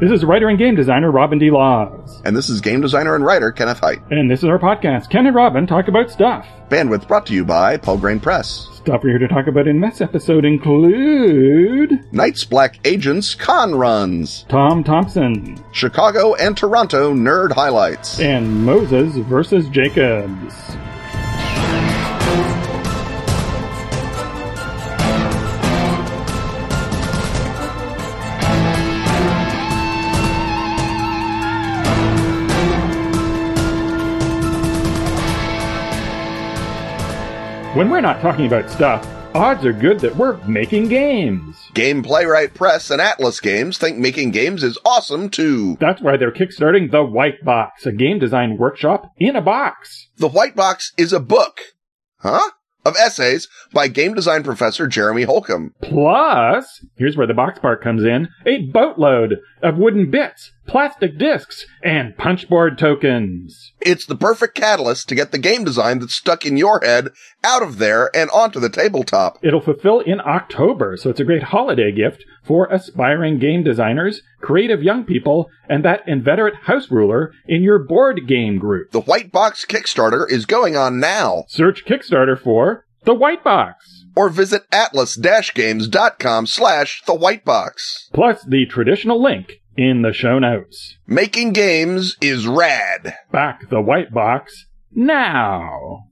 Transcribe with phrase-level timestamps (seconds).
[0.00, 1.50] This is writer and game designer Robin D.
[1.50, 2.22] Laws.
[2.24, 4.00] And this is game designer and writer Kenneth Hite.
[4.10, 6.46] And this is our podcast, Ken and Robin Talk About Stuff.
[6.70, 8.66] Bandwidth brought to you by Pelgrane Press.
[8.72, 14.46] Stuff we're here to talk about in this episode include Night's Black Agents Con Runs,
[14.48, 20.54] Tom Thomson, Chicago and Toronto Nerd Highlights, and Moses versus Jacobs.
[37.74, 41.70] When we're not talking about stuff, odds are good that we're making games.
[41.72, 45.76] Game Playwright Press and Atlas Games think making games is awesome too.
[45.78, 50.08] That's why they're kickstarting The White Box, a game design workshop in a box.
[50.16, 51.60] The White Box is a book.
[52.18, 52.50] Huh?
[52.84, 55.74] Of essays by game design professor Jeremy Holcomb.
[55.80, 61.66] Plus, here's where the box part comes in, a boatload of wooden bits plastic discs,
[61.82, 63.72] and punchboard tokens.
[63.80, 67.08] It's the perfect catalyst to get the game design that's stuck in your head
[67.42, 69.36] out of there and onto the tabletop.
[69.42, 74.80] It'll fulfill in October, so it's a great holiday gift for aspiring game designers, creative
[74.80, 78.92] young people, and that inveterate house ruler in your board game group.
[78.92, 81.46] The White Box Kickstarter is going on now.
[81.48, 88.08] Search Kickstarter for The White Box or visit atlas-games.com slash the white box.
[88.12, 90.96] Plus the traditional link in the show notes.
[91.06, 93.14] Making games is rad.
[93.30, 96.06] Back the white box now.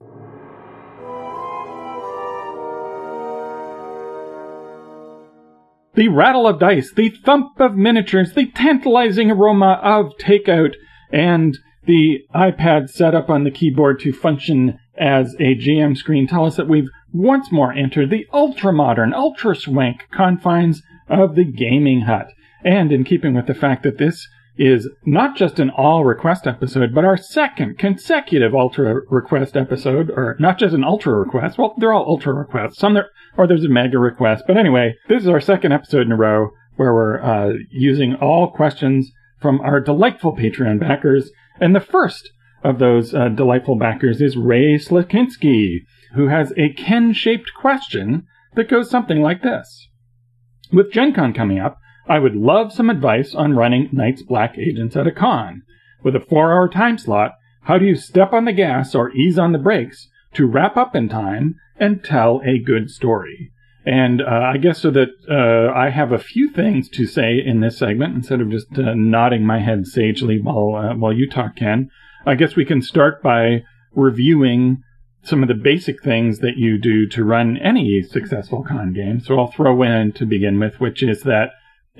[5.95, 10.75] The rattle of dice, the thump of miniatures, the tantalizing aroma of takeout,
[11.11, 16.45] and the iPad set up on the keyboard to function as a GM screen tell
[16.45, 22.01] us that we've once more entered the ultra modern, ultra swank confines of the gaming
[22.01, 22.27] hut.
[22.63, 24.27] And in keeping with the fact that this
[24.57, 30.35] is not just an all request episode, but our second consecutive ultra request episode, or
[30.39, 31.57] not just an ultra request.
[31.57, 32.77] Well, they're all ultra requests.
[32.77, 34.43] Some there, or there's a mega request.
[34.45, 38.51] But anyway, this is our second episode in a row where we're uh, using all
[38.51, 41.31] questions from our delightful Patreon backers.
[41.61, 42.31] And the first
[42.61, 48.69] of those uh, delightful backers is Ray Slakinski, who has a Ken shaped question that
[48.69, 49.87] goes something like this.
[50.71, 51.77] With Gen Con coming up,
[52.09, 55.61] I would love some advice on running Night's Black Agents at a con.
[56.03, 57.33] With a four hour time slot,
[57.63, 60.95] how do you step on the gas or ease on the brakes to wrap up
[60.95, 63.51] in time and tell a good story?
[63.85, 67.59] And uh, I guess so that uh, I have a few things to say in
[67.59, 71.57] this segment instead of just uh, nodding my head sagely while uh, while you talk,
[71.57, 71.91] Ken.
[72.25, 74.83] I guess we can start by reviewing
[75.21, 79.19] some of the basic things that you do to run any successful con game.
[79.19, 81.51] So I'll throw in to begin with, which is that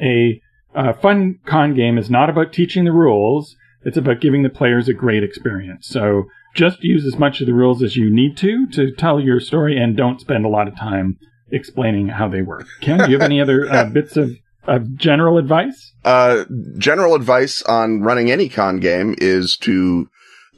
[0.01, 0.41] a
[0.75, 3.55] uh, fun con game is not about teaching the rules.
[3.83, 5.87] It's about giving the players a great experience.
[5.87, 9.39] So just use as much of the rules as you need to to tell your
[9.39, 11.17] story and don't spend a lot of time
[11.51, 12.67] explaining how they work.
[12.81, 14.31] Ken, do you have any other uh, bits of,
[14.65, 15.93] of general advice?
[16.03, 16.45] Uh,
[16.77, 20.09] general advice on running any con game is to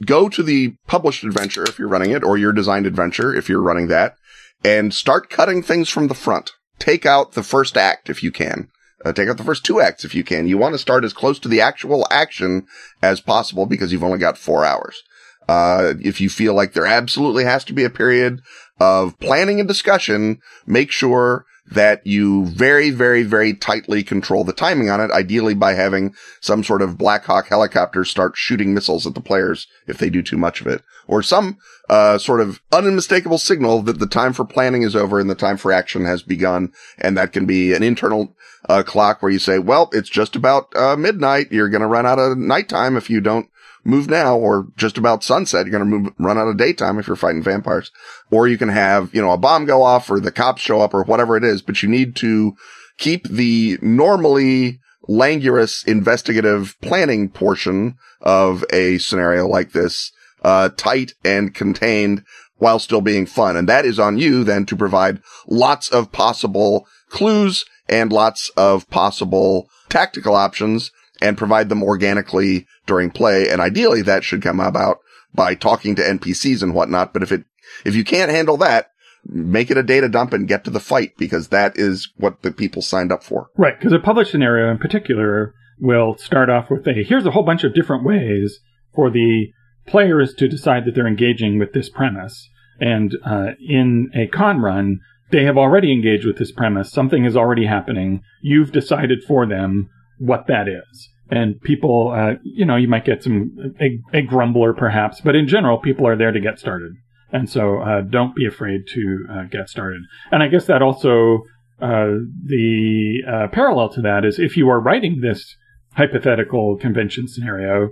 [0.04, 3.62] go to the published adventure if you're running it or your designed adventure if you're
[3.62, 4.16] running that
[4.64, 6.52] and start cutting things from the front.
[6.78, 8.68] Take out the first act if you can.
[9.04, 10.46] Uh, take out the first two acts if you can.
[10.46, 12.66] You want to start as close to the actual action
[13.02, 15.02] as possible because you've only got four hours.
[15.48, 18.40] Uh, if you feel like there absolutely has to be a period
[18.78, 24.90] of planning and discussion, make sure that you very, very, very tightly control the timing
[24.90, 29.14] on it, ideally by having some sort of Black Hawk helicopter start shooting missiles at
[29.14, 31.58] the players if they do too much of it, or some
[31.88, 35.56] uh, sort of unmistakable signal that the time for planning is over and the time
[35.56, 36.72] for action has begun.
[36.98, 38.36] And that can be an internal
[38.68, 41.52] uh, clock where you say, well, it's just about uh, midnight.
[41.52, 43.48] You're going to run out of nighttime if you don't
[43.84, 45.66] move now or just about sunset.
[45.66, 47.90] You're going to move, run out of daytime if you're fighting vampires.
[48.30, 50.94] Or you can have, you know, a bomb go off or the cops show up
[50.94, 52.54] or whatever it is, but you need to
[52.98, 60.12] keep the normally languorous investigative planning portion of a scenario like this,
[60.42, 62.24] uh, tight and contained
[62.58, 63.56] while still being fun.
[63.56, 68.88] And that is on you then to provide lots of possible clues and lots of
[68.88, 73.48] possible tactical options and provide them organically during play.
[73.48, 74.98] And ideally that should come about
[75.34, 77.12] by talking to NPCs and whatnot.
[77.12, 77.44] But if it,
[77.84, 78.90] if you can't handle that,
[79.24, 82.50] make it a data dump and get to the fight because that is what the
[82.50, 83.48] people signed up for.
[83.56, 83.78] Right.
[83.78, 87.64] Because a published scenario in particular will start off with a, here's a whole bunch
[87.64, 88.58] of different ways
[88.94, 89.52] for the
[89.86, 92.48] players to decide that they're engaging with this premise.
[92.80, 96.92] And uh, in a con run, they have already engaged with this premise.
[96.92, 98.22] Something is already happening.
[98.42, 99.88] You've decided for them
[100.18, 104.74] what that is and people, uh, you know, you might get some a, a, grumbler
[104.74, 106.92] perhaps, but in general, people are there to get started,
[107.32, 110.02] and so uh, don't be afraid to uh, get started.
[110.30, 111.44] And I guess that also
[111.80, 115.56] uh, the uh, parallel to that is if you are writing this
[115.94, 117.88] hypothetical convention scenario,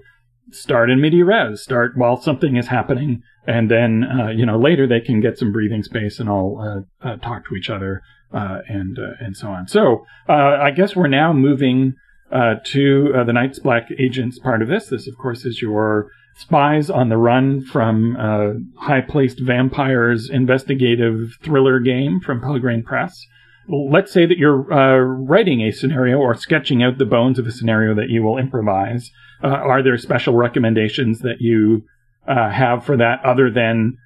[0.50, 4.86] start in midi res, start while something is happening, and then uh, you know later
[4.86, 6.84] they can get some breathing space and all
[7.22, 8.02] talk to each other
[8.32, 9.66] and and so on.
[9.66, 11.94] So I guess we're now moving
[12.32, 14.86] uh, to uh, the Night's Black Agents part of this.
[14.86, 21.36] This, of course, is your spies on the run from uh, high placed vampires investigative
[21.42, 23.26] thriller game from Pelgrane Press.
[23.68, 27.52] Let's say that you're uh, writing a scenario or sketching out the bones of a
[27.52, 29.10] scenario that you will improvise.
[29.42, 31.82] Uh, are there special recommendations that you
[32.26, 33.96] uh, have for that other than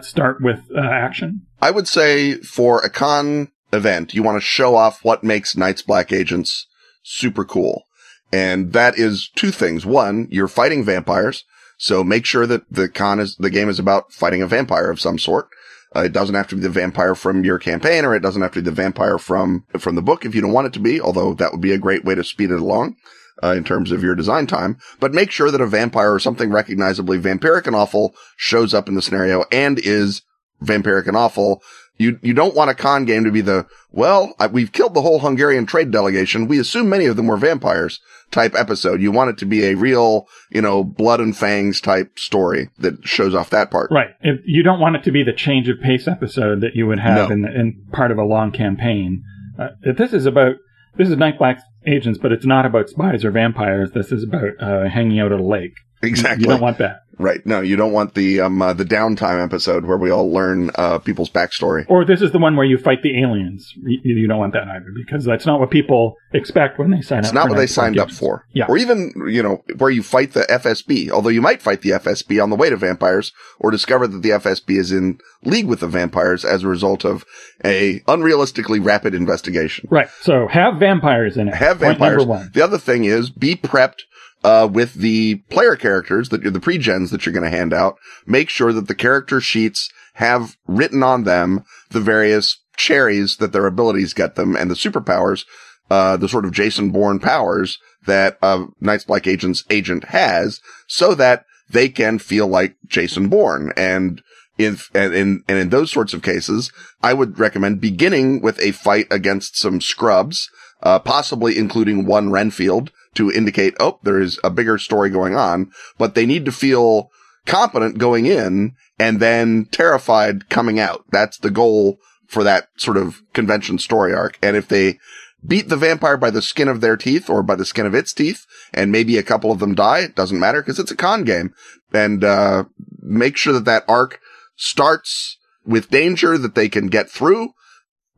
[0.00, 1.42] start with action?
[1.60, 5.82] I would say for a con event, you want to show off what makes Night's
[5.82, 6.66] Black Agents
[7.04, 7.84] super cool.
[8.32, 9.86] And that is two things.
[9.86, 11.44] One, you're fighting vampires.
[11.78, 15.00] So make sure that the con is, the game is about fighting a vampire of
[15.00, 15.48] some sort.
[15.94, 18.52] Uh, it doesn't have to be the vampire from your campaign or it doesn't have
[18.52, 21.00] to be the vampire from, from the book if you don't want it to be,
[21.00, 22.96] although that would be a great way to speed it along.
[23.42, 26.52] Uh, in terms of your design time, but make sure that a vampire or something
[26.52, 30.22] recognizably vampiric and awful shows up in the scenario and is
[30.62, 31.60] vampiric and awful
[31.96, 35.02] you, you don't want a con game to be the, well, I, we've killed the
[35.02, 36.48] whole Hungarian trade delegation.
[36.48, 38.00] We assume many of them were vampires
[38.30, 39.00] type episode.
[39.00, 43.06] You want it to be a real, you know, blood and fangs type story that
[43.06, 43.90] shows off that part.
[43.92, 44.10] Right.
[44.20, 46.98] If you don't want it to be the change of pace episode that you would
[46.98, 47.34] have no.
[47.34, 49.22] in, in part of a long campaign.
[49.58, 50.56] Uh, if this is about,
[50.96, 53.92] this is Night Black agents, but it's not about spies or vampires.
[53.92, 55.74] This is about uh, hanging out at a lake.
[56.02, 56.42] Exactly.
[56.42, 57.02] You don't want that.
[57.18, 57.44] Right.
[57.46, 60.98] No, you don't want the um uh, the downtime episode where we all learn uh
[60.98, 61.84] people's backstory.
[61.88, 63.72] Or this is the one where you fight the aliens.
[63.76, 67.20] You, you don't want that either because that's not what people expect when they sign
[67.20, 67.30] it's up.
[67.30, 68.46] It's not what they signed up for.
[68.52, 68.66] Yeah.
[68.68, 71.10] Or even you know where you fight the FSB.
[71.10, 74.30] Although you might fight the FSB on the way to vampires, or discover that the
[74.30, 77.24] FSB is in league with the vampires as a result of
[77.64, 79.88] a unrealistically rapid investigation.
[79.90, 80.08] Right.
[80.20, 81.54] So have vampires in it.
[81.54, 82.24] Have vampires.
[82.52, 84.02] The other thing is be prepped
[84.44, 87.96] uh, with the player characters that you're the pre-gens that you're going to hand out,
[88.26, 93.66] make sure that the character sheets have written on them the various cherries that their
[93.66, 95.44] abilities get them and the superpowers,
[95.90, 101.14] uh, the sort of Jason Bourne powers that uh, Night's Black Agent's agent has so
[101.14, 103.72] that they can feel like Jason Bourne.
[103.76, 104.22] And
[104.58, 106.70] in, and in, and in those sorts of cases,
[107.02, 110.50] I would recommend beginning with a fight against some scrubs,
[110.82, 115.70] uh, possibly including one Renfield to indicate, oh, there is a bigger story going on,
[115.98, 117.10] but they need to feel
[117.46, 121.04] competent going in and then terrified coming out.
[121.10, 124.38] That's the goal for that sort of convention story arc.
[124.42, 124.98] And if they
[125.46, 128.12] beat the vampire by the skin of their teeth or by the skin of its
[128.14, 131.24] teeth, and maybe a couple of them die, it doesn't matter because it's a con
[131.24, 131.52] game.
[131.92, 132.64] And, uh,
[133.00, 134.20] make sure that that arc
[134.56, 135.36] starts
[135.66, 137.50] with danger that they can get through,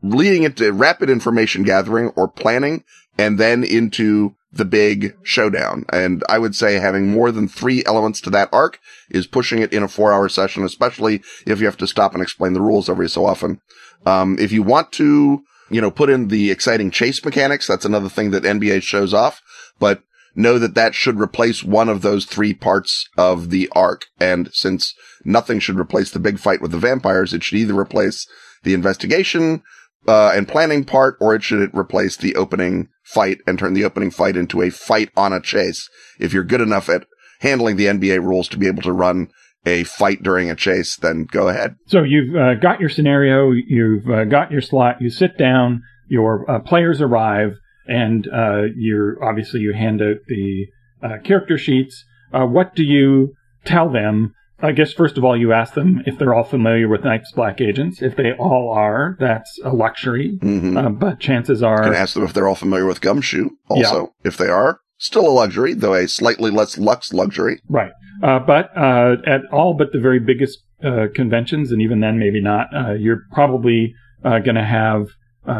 [0.03, 2.85] leading into rapid information gathering or planning,
[3.19, 5.85] and then into the big showdown.
[5.93, 8.79] And I would say having more than three elements to that arc
[9.11, 12.23] is pushing it in a four hour session, especially if you have to stop and
[12.23, 13.61] explain the rules every so often.
[14.05, 18.09] Um, if you want to, you know, put in the exciting chase mechanics, that's another
[18.09, 19.43] thing that NBA shows off,
[19.79, 20.03] but
[20.35, 24.07] know that that should replace one of those three parts of the arc.
[24.21, 24.95] And since
[25.25, 28.29] nothing should replace the big fight with the vampires, it should either replace
[28.63, 29.63] the investigation,
[30.09, 34.11] uh, and planning part, or it should replace the opening fight and turn the opening
[34.11, 35.89] fight into a fight on a chase.
[36.19, 37.07] If you're good enough at
[37.41, 39.29] handling the NBA rules to be able to run
[39.65, 41.77] a fight during a chase, then go ahead.
[41.87, 46.49] So you've uh, got your scenario, you've uh, got your slot, you sit down, your
[46.49, 47.55] uh, players arrive,
[47.87, 50.67] and uh, you're obviously you hand out the
[51.03, 52.05] uh, character sheets.
[52.33, 53.35] what do you
[53.65, 57.05] tell them I guess first of all, you ask them if they're all familiar with
[57.05, 58.01] Night's Black Agents.
[58.01, 60.39] If they all are, that's a luxury.
[60.41, 60.77] Mm-hmm.
[60.77, 63.51] Uh, but chances are, can ask them if they're all familiar with Gumshoe.
[63.69, 64.29] Also, yeah.
[64.29, 67.61] if they are, still a luxury, though a slightly less lux luxury.
[67.69, 67.93] Right.
[68.23, 72.41] Uh, but uh, at all but the very biggest uh, conventions, and even then, maybe
[72.41, 72.69] not.
[72.75, 73.95] Uh, you're probably
[74.25, 75.09] uh, going to have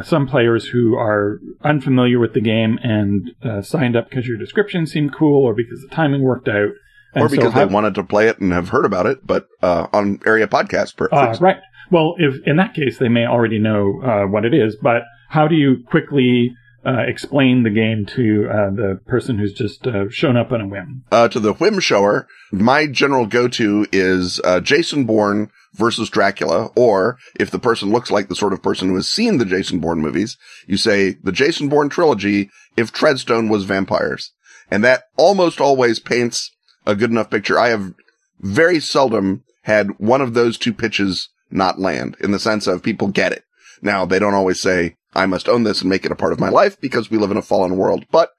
[0.05, 3.31] some players who are unfamiliar with the game and
[3.65, 6.71] signed up because your description seemed cool or because the timing worked out
[7.17, 9.87] or because so they wanted to play it and have heard about it, but uh,
[9.93, 10.97] on area podcast.
[10.97, 11.57] Per- uh, right.
[11.91, 15.49] Well, if in that case they may already know uh, what it is, but how
[15.49, 16.55] do you quickly
[16.85, 20.67] uh, explain the game to uh, the person who's just uh, shown up on a
[20.67, 21.05] whim?
[21.31, 27.59] to the whim shower, my general go-to is Jason Bourne versus Dracula, or if the
[27.59, 30.77] person looks like the sort of person who has seen the Jason Bourne movies, you
[30.77, 34.33] say the Jason Bourne trilogy if Treadstone was vampires.
[34.71, 36.51] And that almost always paints
[36.87, 37.59] a good enough picture.
[37.59, 37.95] I have
[38.41, 43.09] very seldom had one of those two pitches not land in the sense of people
[43.09, 43.45] get it.
[43.83, 46.41] Now they don't always say, I must own this and make it a part of
[46.41, 48.05] my life because we live in a fallen world.
[48.11, 48.31] But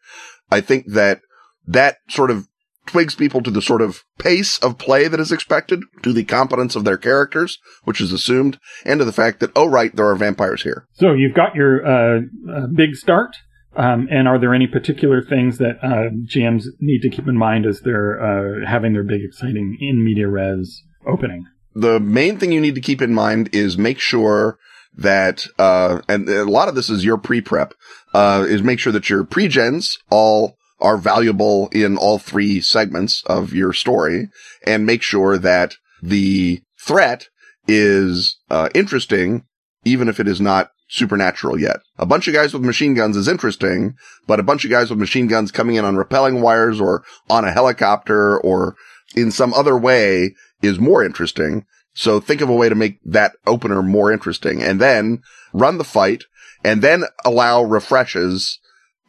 [0.51, 1.22] I think that
[1.68, 2.48] that sort of
[2.86, 6.75] twigs people to the sort of pace of play that is expected, to the competence
[6.75, 10.16] of their characters, which is assumed, and to the fact that, oh, right, there are
[10.16, 10.88] vampires here.
[10.94, 13.36] So you've got your uh, uh, big start.
[13.77, 17.67] Um, and are there any particular things that uh, GMs need to keep in mind
[17.67, 21.46] as they're uh, having their big, exciting in media res opening?
[21.75, 24.57] The main thing you need to keep in mind is make sure
[24.96, 27.75] that, uh, and a lot of this is your pre-prep,
[28.15, 33.53] uh, is make sure that your pre-gens all are valuable in all three segments of
[33.53, 34.29] your story
[34.65, 37.27] and make sure that the threat
[37.67, 39.46] is uh, interesting,
[39.86, 41.77] even if it is not supernatural yet.
[41.98, 45.00] A bunch of guys with machine guns is interesting, but a bunch of guys with
[45.00, 48.75] machine guns coming in on rappelling wires or on a helicopter or
[49.15, 51.65] in some other way is more interesting.
[51.94, 55.22] So think of a way to make that opener more interesting and then
[55.53, 56.24] run the fight
[56.63, 58.60] and then allow refreshes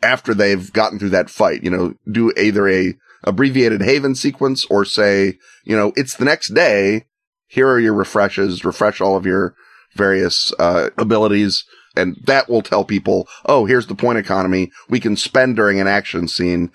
[0.02, 2.94] after they've gotten through that fight, you know, do either a
[3.25, 7.06] abbreviated Haven sequence or say, you know, it's the next day.
[7.47, 9.54] Here are your refreshes, refresh all of your
[9.95, 11.64] various, uh, abilities.
[11.97, 15.88] And that will tell people, oh, here's the point economy we can spend during an
[15.88, 16.71] action scene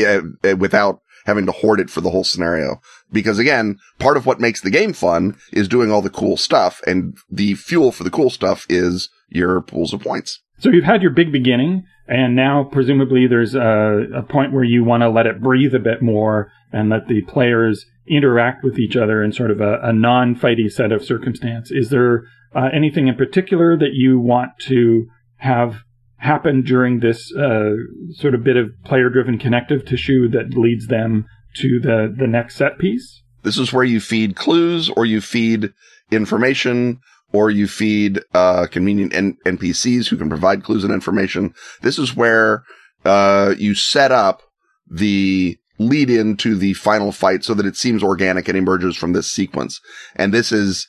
[0.00, 2.80] uh, uh, without having to hoard it for the whole scenario.
[3.12, 6.80] Because again, part of what makes the game fun is doing all the cool stuff
[6.86, 10.40] and the fuel for the cool stuff is your pools of points.
[10.58, 14.84] So you've had your big beginning, and now presumably there's a, a point where you
[14.84, 18.96] want to let it breathe a bit more and let the players interact with each
[18.96, 21.70] other in sort of a, a non-fighty set of circumstance.
[21.70, 25.82] Is there uh, anything in particular that you want to have
[26.16, 27.70] happen during this uh,
[28.12, 31.26] sort of bit of player-driven connective tissue that leads them
[31.56, 33.22] to the the next set piece?
[33.42, 35.72] This is where you feed clues or you feed
[36.10, 37.00] information
[37.32, 41.54] or you feed uh, convenient N- NPCs who can provide clues and information.
[41.82, 42.64] This is where
[43.04, 44.42] uh, you set up
[44.90, 49.30] the lead into the final fight so that it seems organic and emerges from this
[49.30, 49.80] sequence.
[50.16, 50.86] And this is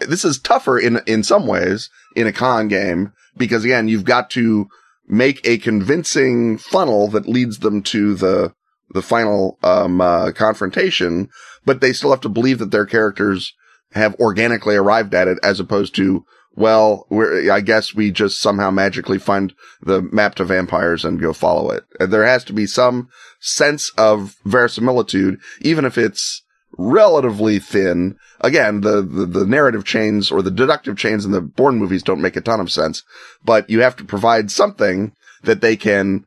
[0.00, 4.30] this is tougher in in some ways in a con game because again you've got
[4.30, 4.68] to
[5.06, 8.54] make a convincing funnel that leads them to the
[8.90, 11.28] the final um, uh, confrontation,
[11.64, 13.52] but they still have to believe that their characters
[13.92, 16.24] have organically arrived at it as opposed to,
[16.54, 17.06] well,
[17.50, 21.84] I guess we just somehow magically find the map to vampires and go follow it.
[21.98, 23.08] There has to be some
[23.40, 26.43] sense of verisimilitude, even if it's
[26.78, 28.16] relatively thin.
[28.40, 32.20] Again, the, the, the, narrative chains or the deductive chains in the Bourne movies don't
[32.20, 33.02] make a ton of sense,
[33.44, 35.12] but you have to provide something
[35.42, 36.26] that they can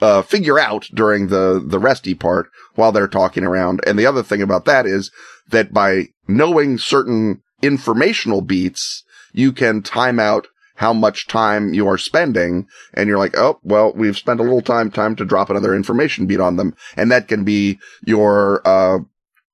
[0.00, 3.80] uh, figure out during the, the resty part while they're talking around.
[3.86, 5.10] And the other thing about that is
[5.48, 11.98] that by knowing certain informational beats, you can time out how much time you are
[11.98, 12.66] spending.
[12.94, 16.26] And you're like, oh, well, we've spent a little time, time to drop another information
[16.26, 16.74] beat on them.
[16.96, 18.98] And that can be your, uh,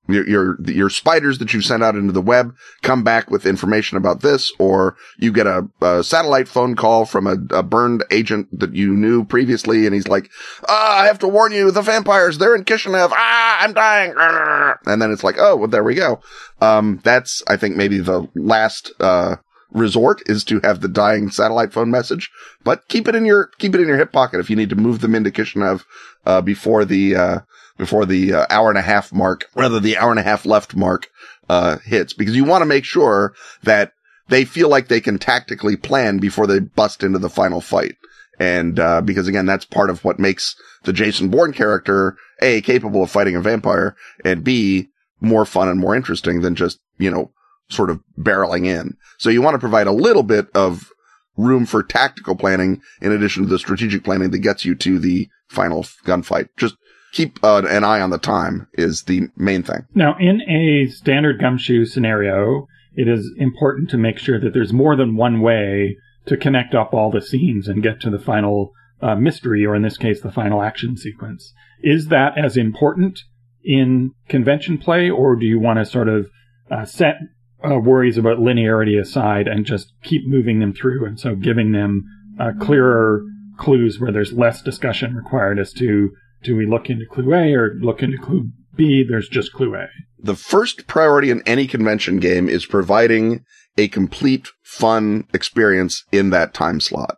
[0.07, 3.97] your, your, your spiders that you send out into the web come back with information
[3.97, 8.47] about this, or you get a, a satellite phone call from a, a, burned agent
[8.57, 9.85] that you knew previously.
[9.85, 10.29] And he's like,
[10.67, 13.11] ah, I have to warn you, the vampires, they're in Kishinev.
[13.13, 14.13] Ah, I'm dying.
[14.85, 16.19] And then it's like, oh, well, there we go.
[16.59, 19.37] Um, that's, I think maybe the last, uh,
[19.71, 22.29] resort is to have the dying satellite phone message,
[22.63, 24.75] but keep it in your, keep it in your hip pocket if you need to
[24.75, 25.83] move them into Kishinev,
[26.25, 27.39] uh, before the, uh,
[27.77, 30.75] before the uh, hour and a half mark, rather the hour and a half left
[30.75, 31.09] mark,
[31.49, 33.93] uh, hits because you want to make sure that
[34.29, 37.95] they feel like they can tactically plan before they bust into the final fight.
[38.39, 43.03] And, uh, because again, that's part of what makes the Jason Bourne character A, capable
[43.03, 44.89] of fighting a vampire and B,
[45.19, 47.31] more fun and more interesting than just, you know,
[47.69, 48.97] sort of barreling in.
[49.17, 50.89] So you want to provide a little bit of
[51.37, 55.29] room for tactical planning in addition to the strategic planning that gets you to the
[55.47, 56.49] final gunfight.
[56.57, 56.75] Just
[57.13, 59.85] keep uh, an eye on the time is the main thing.
[59.95, 64.95] Now, in a standard gumshoe scenario, it is important to make sure that there's more
[64.95, 69.15] than one way to connect up all the scenes and get to the final uh,
[69.15, 71.53] mystery, or in this case, the final action sequence.
[71.81, 73.19] Is that as important
[73.63, 76.29] in convention play, or do you want to sort of
[76.71, 77.15] uh, set
[77.63, 82.03] uh, worries about linearity aside and just keep moving them through, and so giving them
[82.39, 83.23] uh, clearer
[83.57, 86.09] clues where there's less discussion required as to
[86.43, 89.03] do we look into clue A or look into clue B?
[89.07, 89.87] There's just clue A.
[90.19, 93.43] The first priority in any convention game is providing
[93.77, 97.17] a complete fun experience in that time slot.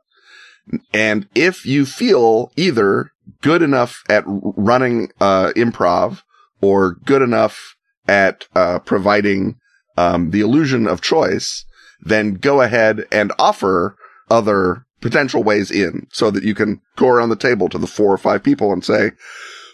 [0.93, 6.21] And if you feel either good enough at running uh, improv
[6.61, 7.75] or good enough
[8.07, 9.57] at uh, providing
[9.97, 11.65] um, the illusion of choice,
[12.01, 13.95] then go ahead and offer
[14.29, 18.11] other potential ways in so that you can go around the table to the four
[18.11, 19.11] or five people and say,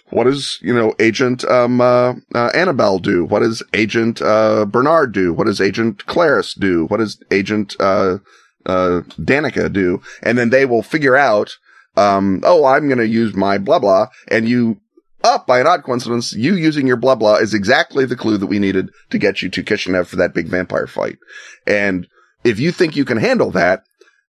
[0.10, 3.24] what does, you know, Agent, um, uh, uh, Annabelle do?
[3.24, 5.32] What does Agent, uh, Bernard do?
[5.32, 6.86] What does Agent Claris do?
[6.88, 8.18] What does Agent, uh,
[8.66, 10.02] uh, Danica do?
[10.22, 11.56] And then they will figure out,
[11.96, 14.08] um, oh, I'm going to use my blah blah.
[14.28, 14.82] And you,
[15.24, 18.48] up by an odd coincidence, you using your blah blah is exactly the clue that
[18.48, 21.20] we needed to get you to Kishinev for that big vampire fight.
[21.66, 22.06] And
[22.44, 23.84] if you think you can handle that,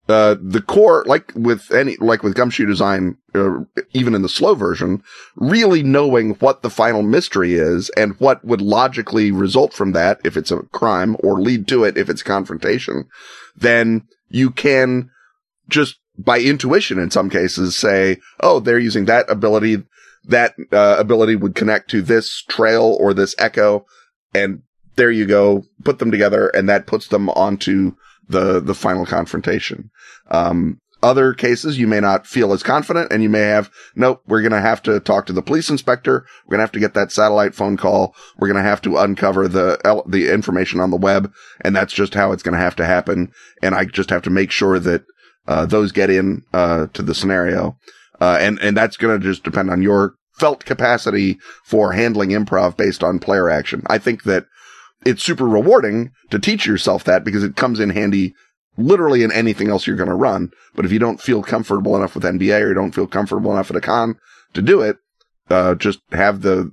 [0.08, 3.60] uh, the core, like with any, like with Gumshoe Design, uh,
[3.92, 5.02] even in the slow version,
[5.36, 10.36] really knowing what the final mystery is and what would logically result from that if
[10.36, 13.08] it's a crime or lead to it if it's confrontation,
[13.56, 15.10] then you can
[15.68, 19.84] just by intuition in some cases say, oh, they're using that ability.
[20.24, 23.86] That uh, ability would connect to this trail or this echo.
[24.34, 24.62] And
[24.96, 25.64] there you go.
[25.82, 27.96] Put them together and that puts them onto
[28.30, 29.90] the, the final confrontation.
[30.30, 34.42] Um, other cases, you may not feel as confident and you may have, nope, we're
[34.42, 36.26] going to have to talk to the police inspector.
[36.44, 38.14] We're going to have to get that satellite phone call.
[38.36, 41.32] We're going to have to uncover the, the information on the web.
[41.62, 43.32] And that's just how it's going to have to happen.
[43.62, 45.04] And I just have to make sure that,
[45.48, 47.78] uh, those get in, uh, to the scenario.
[48.20, 52.76] Uh, and, and that's going to just depend on your felt capacity for handling improv
[52.76, 53.82] based on player action.
[53.86, 54.44] I think that
[55.04, 58.34] it's super rewarding to teach yourself that because it comes in handy
[58.76, 60.50] literally in anything else you're going to run.
[60.74, 63.70] But if you don't feel comfortable enough with NBA or you don't feel comfortable enough
[63.70, 64.16] at a con
[64.54, 64.96] to do it,
[65.48, 66.72] uh, just have the,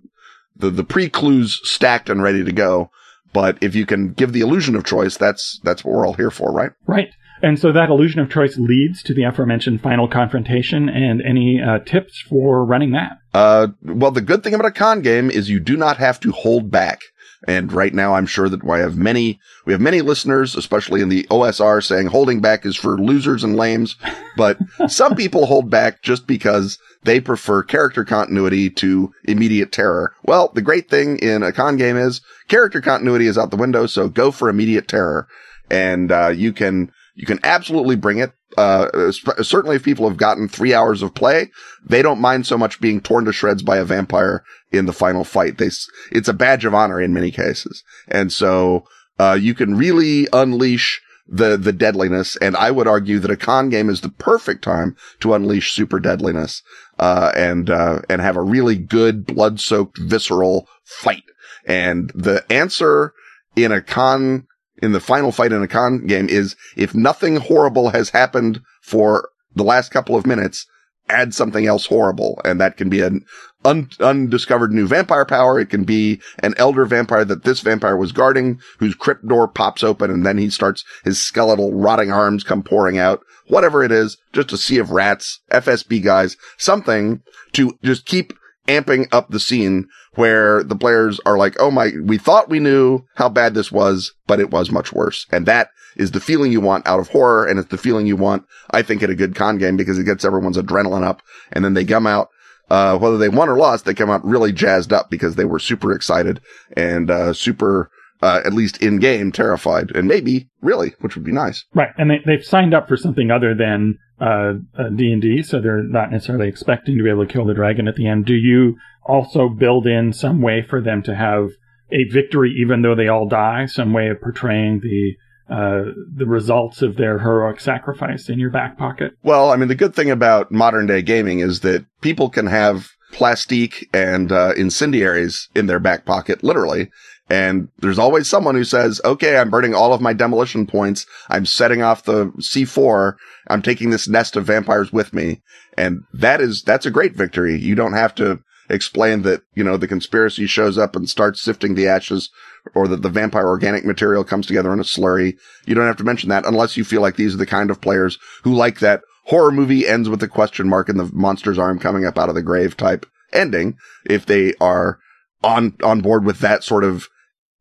[0.55, 2.91] the, the pre-clues stacked and ready to go.
[3.33, 6.31] But if you can give the illusion of choice, that's, that's what we're all here
[6.31, 6.71] for, right?
[6.85, 7.09] Right.
[7.41, 11.79] And so that illusion of choice leads to the aforementioned final confrontation and any uh,
[11.79, 13.19] tips for running that?
[13.33, 16.31] Uh, well, the good thing about a con game is you do not have to
[16.31, 17.01] hold back.
[17.45, 21.09] And right now, I'm sure that I have many, we have many listeners, especially in
[21.09, 23.95] the OSR saying holding back is for losers and lames.
[24.35, 30.13] But some people hold back just because they prefer character continuity to immediate terror.
[30.23, 33.85] Well, the great thing in a con game is character continuity is out the window.
[33.85, 35.27] So go for immediate terror
[35.69, 38.31] and, uh, you can, you can absolutely bring it.
[38.57, 41.51] Uh, certainly if people have gotten three hours of play,
[41.85, 45.23] they don't mind so much being torn to shreds by a vampire in the final
[45.23, 45.57] fight.
[45.57, 45.69] They,
[46.11, 47.83] it's a badge of honor in many cases.
[48.07, 48.85] And so,
[49.19, 52.37] uh, you can really unleash the, the deadliness.
[52.37, 55.99] And I would argue that a con game is the perfect time to unleash super
[55.99, 56.61] deadliness,
[56.99, 61.23] uh, and, uh, and have a really good blood soaked visceral fight.
[61.65, 63.13] And the answer
[63.55, 64.47] in a con
[64.81, 69.29] in the final fight in a con game is if nothing horrible has happened for
[69.55, 70.67] the last couple of minutes,
[71.09, 72.39] add something else horrible.
[72.45, 73.25] And that can be an
[73.65, 75.59] un- undiscovered new vampire power.
[75.59, 79.83] It can be an elder vampire that this vampire was guarding, whose crypt door pops
[79.83, 83.21] open and then he starts his skeletal rotting arms come pouring out.
[83.47, 87.21] Whatever it is, just a sea of rats, FSB guys, something
[87.53, 88.33] to just keep
[88.67, 93.05] amping up the scene where the players are like, Oh my, we thought we knew
[93.15, 95.25] how bad this was, but it was much worse.
[95.31, 97.45] And that is the feeling you want out of horror.
[97.45, 100.03] And it's the feeling you want, I think, at a good con game because it
[100.03, 102.29] gets everyone's adrenaline up and then they come out.
[102.69, 105.59] Uh, whether they won or lost, they come out really jazzed up because they were
[105.59, 106.41] super excited
[106.75, 107.89] and, uh, super,
[108.21, 111.63] uh, at least in game terrified and maybe really, which would be nice.
[111.73, 111.91] Right.
[111.97, 114.53] And they, they've signed up for something other than, uh,
[114.95, 118.07] D&D, so they're not necessarily expecting to be able to kill the dragon at the
[118.07, 118.25] end.
[118.25, 118.75] Do you
[119.05, 121.49] also build in some way for them to have
[121.91, 125.15] a victory even though they all die, some way of portraying the
[125.49, 125.83] uh,
[126.15, 129.13] the results of their heroic sacrifice in your back pocket.
[129.23, 132.89] Well, I mean, the good thing about modern day gaming is that people can have
[133.13, 136.89] plastique and uh, incendiaries in their back pocket, literally.
[137.29, 141.05] And there's always someone who says, okay, I'm burning all of my demolition points.
[141.29, 143.15] I'm setting off the C4.
[143.49, 145.41] I'm taking this nest of vampires with me.
[145.77, 147.57] And that is, that's a great victory.
[147.59, 151.75] You don't have to explain that, you know, the conspiracy shows up and starts sifting
[151.75, 152.29] the ashes
[152.75, 155.37] or that the vampire organic material comes together in a slurry.
[155.65, 157.81] You don't have to mention that unless you feel like these are the kind of
[157.81, 161.79] players who like that horror movie ends with a question mark and the monster's arm
[161.79, 163.77] coming up out of the grave type ending.
[164.05, 164.99] If they are
[165.43, 167.07] on, on board with that sort of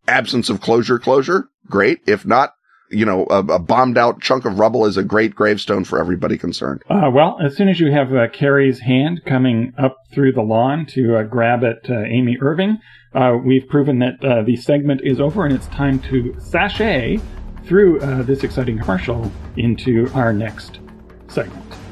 [0.09, 2.01] absence of closure, closure, great.
[2.07, 2.53] If not,
[2.91, 6.39] you know, a, a, bombed out chunk of rubble is a great gravestone for everybody
[6.39, 6.83] concerned.
[6.89, 10.87] Uh, well, as soon as you have uh, Carrie's hand coming up through the lawn
[10.87, 12.79] to uh, grab at uh, Amy Irving,
[13.15, 17.19] uh, we've proven that uh, the segment is over and it's time to sashay
[17.65, 20.79] through this exciting commercial into our next
[21.27, 21.86] segment.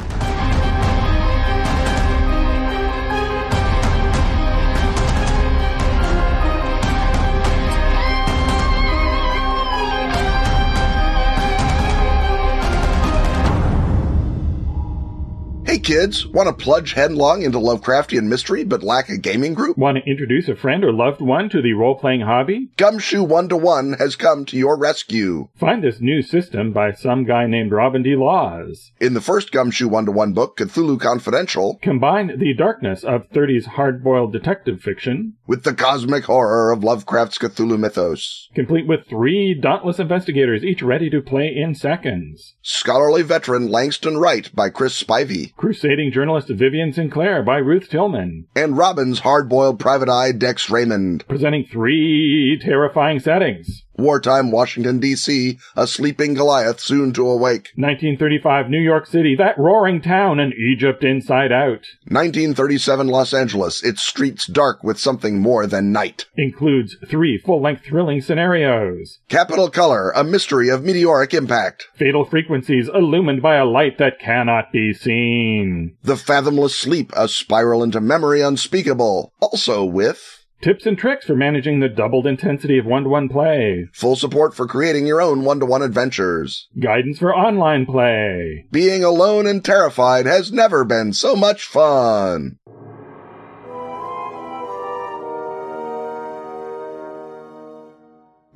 [15.85, 19.77] Kids, want to plunge headlong into Lovecraftian mystery but lack a gaming group?
[19.77, 22.71] Want to introduce a friend or loved one to the role playing hobby?
[22.77, 25.49] Gumshoe One to One has come to your rescue.
[25.57, 28.17] Find this new system by some guy named Robin D.
[28.17, 28.93] Laws.
[28.99, 33.67] In the first Gumshoe One to One book, Cthulhu Confidential, Combine the darkness of 30s
[33.67, 38.49] hard boiled detective fiction, with the cosmic horror of Lovecraft's Cthulhu mythos.
[38.55, 42.55] complete with three dauntless investigators, each ready to play in seconds.
[42.63, 48.47] Scholarly veteran Langston Wright by Chris Spivey, Crusading journalist Vivian Sinclair by Ruth Tillman.
[48.55, 51.27] and Robin's hard-boiled private eye Dex Raymond.
[51.27, 53.83] Presenting three terrifying settings.
[53.97, 57.71] Wartime Washington, D.C., a sleeping Goliath soon to awake.
[57.77, 61.87] 1935 New York City, that roaring town, and Egypt inside out.
[62.09, 66.27] 1937 Los Angeles, its streets dark with something more than night.
[66.37, 69.19] Includes three full length thrilling scenarios.
[69.29, 71.89] Capitol Color, a mystery of meteoric impact.
[71.95, 75.97] Fatal frequencies illumined by a light that cannot be seen.
[76.03, 79.33] The Fathomless Sleep, a spiral into memory unspeakable.
[79.41, 83.87] Also with Tips and tricks for managing the doubled intensity of one to one play.
[83.93, 86.69] full support for creating your own one-to-one adventures.
[86.81, 88.67] Guidance for online play.
[88.71, 92.59] Being alone and terrified has never been so much fun.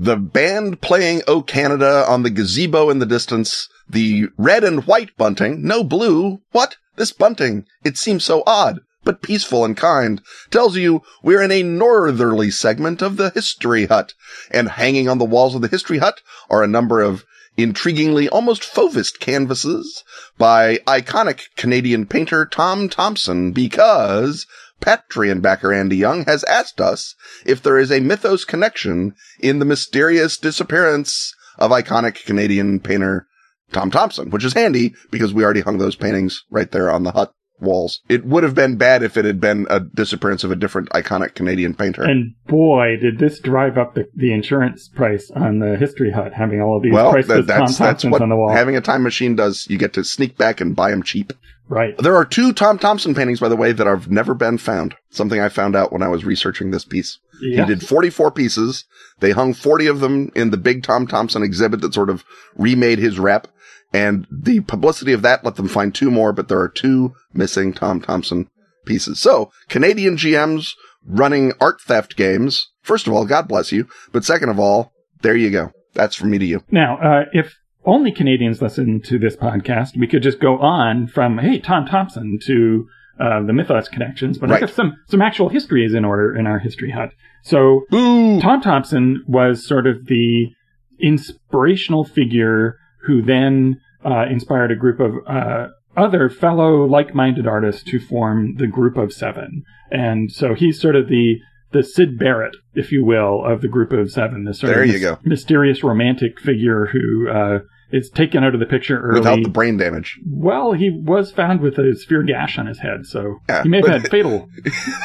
[0.00, 5.14] The band playing O Canada on the gazebo in the distance, the red and white
[5.16, 6.40] bunting, no blue.
[6.52, 6.76] What?
[6.96, 11.62] This bunting, it seems so odd, but peaceful and kind, tells you we're in a
[11.62, 14.12] northerly segment of the History Hut,
[14.50, 17.24] and hanging on the walls of the History Hut are a number of
[17.56, 20.04] intriguingly almost fauvist canvases
[20.36, 24.46] by iconic Canadian painter Tom Thomson because
[24.82, 27.14] Patreon backer Andy Young has asked us
[27.46, 33.26] if there is a mythos connection in the mysterious disappearance of iconic Canadian painter
[33.72, 37.12] Tom Thomson, which is handy because we already hung those paintings right there on the
[37.12, 38.00] hut walls.
[38.08, 41.34] It would have been bad if it had been a disappearance of a different iconic
[41.34, 42.02] Canadian painter.
[42.02, 46.60] And boy, did this drive up the, the insurance price on the History Hut, having
[46.60, 48.50] all of these well, priceless that- Tom that's, that's Thomsons what on the wall.
[48.50, 49.66] having a time machine does.
[49.68, 51.32] You get to sneak back and buy them cheap.
[51.68, 51.96] right.
[51.98, 54.94] There are two Tom Thomson paintings, by the way, that have never been found.
[55.10, 57.18] Something I found out when I was researching this piece.
[57.40, 57.64] Yeah.
[57.66, 58.84] He did 44 pieces.
[59.20, 62.24] They hung 40 of them in the big Tom Thomson exhibit that sort of
[62.56, 63.48] remade his rep.
[63.92, 67.72] And the publicity of that let them find two more, but there are two missing
[67.72, 68.50] Tom Thomson
[68.84, 69.20] pieces.
[69.20, 70.74] So Canadian GMs
[71.06, 72.68] running art theft games.
[72.82, 73.88] First of all, God bless you.
[74.12, 75.72] But second of all, there you go.
[75.94, 76.62] That's from me to you.
[76.70, 81.38] Now, uh, if only Canadians listen to this podcast, we could just go on from,
[81.38, 82.86] hey, Tom Thomson to
[83.18, 86.46] uh, the Mythos connections, but I guess some, some actual history is in order in
[86.46, 87.10] our history hut.
[87.42, 88.40] So, Boo!
[88.40, 90.52] Tom Thomson was sort of the
[91.00, 92.76] inspirational figure
[93.08, 95.66] who then uh, inspired a group of uh,
[95.96, 101.08] other fellow like-minded artists to form the Group of Seven, and so he's sort of
[101.08, 101.38] the
[101.72, 104.44] the Syd Barrett, if you will, of the Group of Seven.
[104.44, 105.18] This sort There of you mys- go.
[105.24, 107.58] mysterious romantic figure who uh,
[107.92, 109.18] is taken out of the picture early.
[109.20, 110.18] Without the brain damage.
[110.30, 113.78] well, he was found with a severe gash on his head, so Yeah, he may
[113.78, 114.48] have had fatal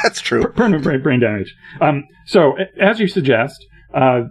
[0.03, 0.43] That's true.
[0.49, 1.53] permanent brain, brain damage.
[1.81, 4.21] Um, so, as you suggest, uh,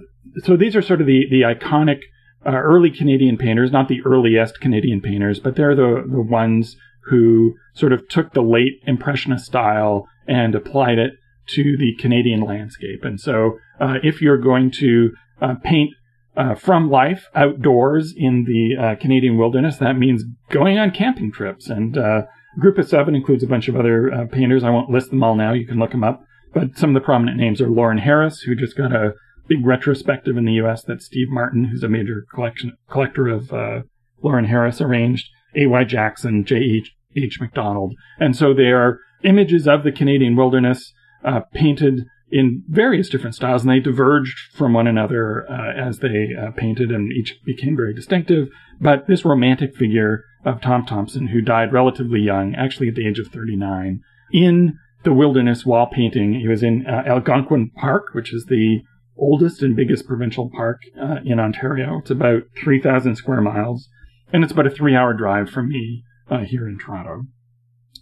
[0.45, 1.99] so these are sort of the the iconic
[2.47, 6.77] uh, early Canadian painters, not the earliest Canadian painters, but they're the the ones
[7.07, 11.15] who sort of took the late Impressionist style and applied it
[11.49, 13.05] to the Canadian landscape.
[13.05, 15.91] And so, uh, if you're going to uh, paint
[16.37, 21.69] uh, from life outdoors in the uh, Canadian wilderness, that means going on camping trips.
[21.69, 22.23] And uh,
[22.59, 24.63] Group of Seven includes a bunch of other painters.
[24.63, 25.53] I won't list them all now.
[25.53, 26.25] You can look them up.
[26.55, 29.15] But some of the prominent names are Lawren Harris, who just got a
[29.49, 30.83] big retrospective in the U.S.
[30.85, 33.83] that Steve Martin, who's a major collection collector of uh,
[34.23, 35.29] Lawren Harris, arranged.
[35.55, 35.85] A.Y.
[35.85, 36.95] Jackson, J.H.
[37.17, 37.39] H.
[37.41, 37.95] McDonald.
[38.19, 40.93] And so they are images of the Canadian wilderness
[41.25, 46.31] uh, painted in various different styles, and they diverged from one another uh, as they
[46.35, 48.49] uh, painted, and each became very distinctive.
[48.81, 53.19] But this romantic figure of Tom Thomson, who died relatively young, actually at the age
[53.19, 54.01] of 39,
[54.33, 58.81] in the wilderness while painting, he was in uh, Algonquin Park, which is the
[59.23, 61.99] oldest and biggest provincial park uh, in Ontario.
[61.99, 63.89] It's about 3,000 square miles,
[64.33, 67.23] and it's about a three-hour drive from me uh, here in Toronto.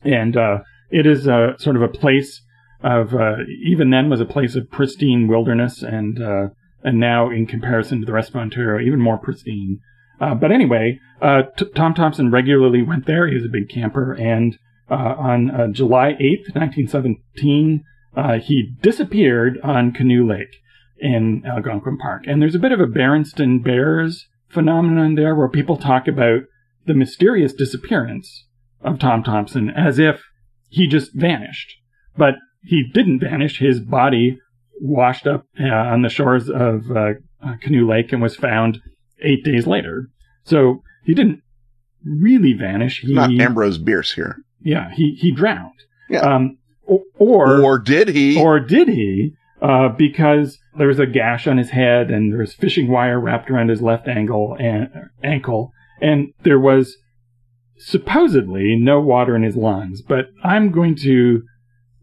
[0.02, 2.42] And uh, it is uh, sort of a place
[2.82, 6.48] of uh, even then was a place of pristine wilderness, and uh,
[6.82, 9.80] and now in comparison to the rest of Ontario, even more pristine.
[10.18, 10.98] Uh, but anyway,
[11.58, 13.28] T- Tom Thomson regularly went there.
[13.28, 14.56] He was a big camper, and
[14.88, 17.84] on July eighth, nineteen seventeen,
[18.16, 20.56] uh, he disappeared on Canoe Lake
[21.00, 22.24] in Algonquin Park.
[22.26, 26.42] And there's a bit of a Berenstain Bears phenomenon there, where people talk about
[26.86, 28.46] the mysterious disappearance
[28.82, 30.22] of Tom Thomson as if
[30.68, 31.72] he just vanished.
[32.16, 32.34] But
[32.64, 33.58] he didn't vanish.
[33.58, 34.38] His body
[34.80, 38.80] washed up uh, on the shores of uh, uh, Canoe Lake and was found
[39.22, 40.08] eight days later.
[40.44, 41.42] So he didn't
[42.04, 43.00] really vanish.
[43.00, 44.36] He, Not Ambrose Bierce here.
[44.62, 45.72] Yeah, he, he drowned.
[46.08, 46.20] Yeah.
[46.20, 46.58] Um,
[47.18, 48.40] or, Or did he?
[48.40, 49.34] or did he?
[49.62, 53.50] Uh, because there was a gash on his head and there was fishing wire wrapped
[53.50, 54.88] around his left ankle and
[55.22, 56.96] ankle, and there was
[57.78, 60.02] supposedly no water in his lungs.
[60.02, 61.42] But I'm going to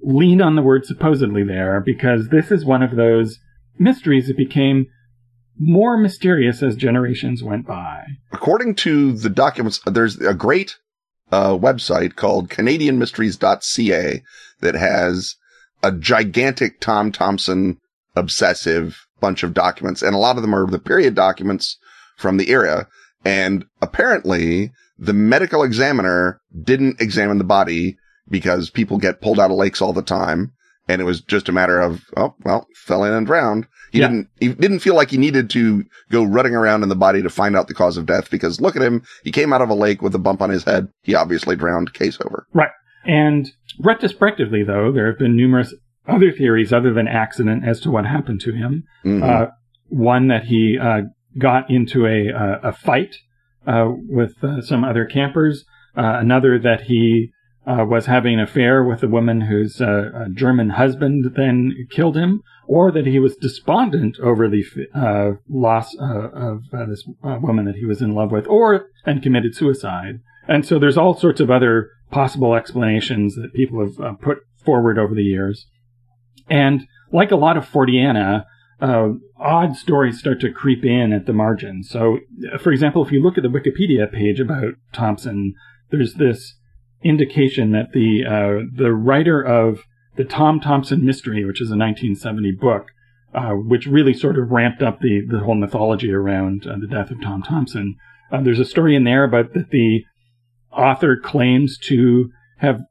[0.01, 3.39] lean on the word supposedly there because this is one of those
[3.79, 4.87] mysteries that became
[5.59, 8.03] more mysterious as generations went by.
[8.31, 10.75] According to the documents, there's a great
[11.31, 14.23] uh, website called CanadianMysteries.ca
[14.61, 15.35] that has
[15.83, 17.79] a gigantic Tom Thomson
[18.17, 21.77] obsessive bunch of documents, and a lot of them are the period documents
[22.17, 22.87] from the era.
[23.25, 27.97] And apparently, the medical examiner didn't examine the body
[28.29, 30.51] because people get pulled out of lakes all the time.
[30.89, 33.67] And it was just a matter of, oh, well, fell in and drowned.
[33.91, 34.07] He Yeah.
[34.07, 37.29] didn't, he didn't feel like he needed to go running around in the body to
[37.29, 39.01] find out the cause of death because look at him.
[39.23, 40.87] He came out of a lake with a bump on his head.
[41.03, 41.93] He obviously drowned.
[41.93, 42.47] Case over.
[42.53, 42.71] Right.
[43.05, 43.49] And
[43.83, 45.73] retrospectively, though, there have been numerous
[46.07, 48.83] other theories other than accident as to what happened to him.
[49.05, 49.23] Mhm.
[49.23, 49.47] Uh,
[49.89, 51.01] one that he uh,
[51.37, 53.15] got into a uh, a fight
[53.65, 55.65] uh, with uh, some other campers.
[55.95, 57.31] Uh, another that he
[57.65, 59.81] uh, was having an affair with a woman whose
[60.33, 66.29] German husband then killed him, or that he was despondent over the uh, loss uh,
[66.29, 70.19] of uh, this uh, woman that he was in love with, or and committed suicide.
[70.47, 74.97] And so there's all sorts of other possible explanations that people have uh, put forward
[74.97, 75.65] over the years.
[76.49, 78.45] And like a lot of Forteana,
[78.79, 81.83] uh, odd stories start to creep in at the margin.
[81.83, 82.19] So,
[82.59, 85.53] for example, if you look at the Wikipedia page about Thomson,
[85.89, 86.55] there's this
[87.03, 89.79] indication that the uh, the writer of
[90.15, 92.87] the Tom Thomson Mystery, which is a 1970 book,
[93.33, 97.11] uh, which really sort of ramped up the the whole mythology around uh, the death
[97.11, 97.95] of Tom Thomson.
[98.31, 100.03] Uh, there's a story in there about that the
[100.71, 102.81] author claims to have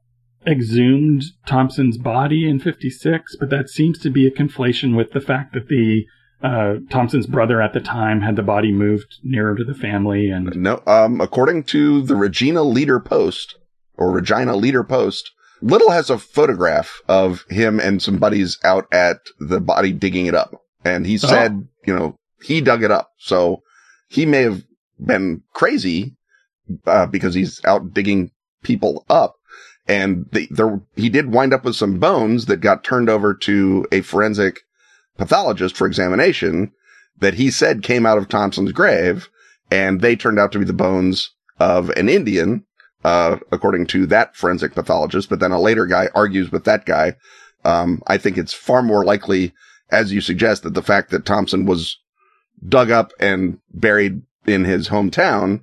[0.47, 5.53] exhumed Thomson's body in 56, but that seems to be a conflation with the fact
[5.53, 6.05] that the
[6.41, 10.55] uh, Thomson's brother at the time had the body moved nearer to the family and
[10.55, 13.55] No, um, according to the Regina Leader Post
[13.95, 15.31] or Regina Leader Post,
[15.61, 20.35] Little has a photograph of him and some buddies out at the body digging it
[20.35, 20.51] up.
[20.85, 23.09] And he said, you know, he dug it up.
[23.17, 23.63] So
[24.07, 24.63] he may have
[25.03, 26.15] been crazy,
[26.85, 28.31] uh, because he's out digging
[28.61, 29.36] people up.
[29.87, 33.87] And the, there, he did wind up with some bones that got turned over to
[33.91, 34.61] a forensic
[35.17, 36.71] pathologist for examination
[37.19, 39.29] that he said came out of Thomson's grave
[39.71, 42.65] and they turned out to be the bones of an Indian,
[43.03, 45.29] uh, according to that forensic pathologist.
[45.29, 47.15] But then a later guy argues with that guy.
[47.65, 49.53] Um, I think it's far more likely,
[49.89, 51.97] as you suggest, that the fact that Thomson was
[52.67, 55.61] dug up and buried in his hometown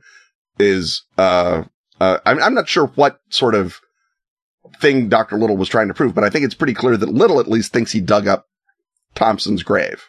[0.58, 1.64] is, uh,
[2.00, 3.80] uh, I'm, I'm not sure what sort of
[4.80, 5.38] thing Dr.
[5.38, 7.72] Little was trying to prove, but I think it's pretty clear that Little at least
[7.72, 8.46] thinks he dug up
[9.14, 10.04] Thomson's grave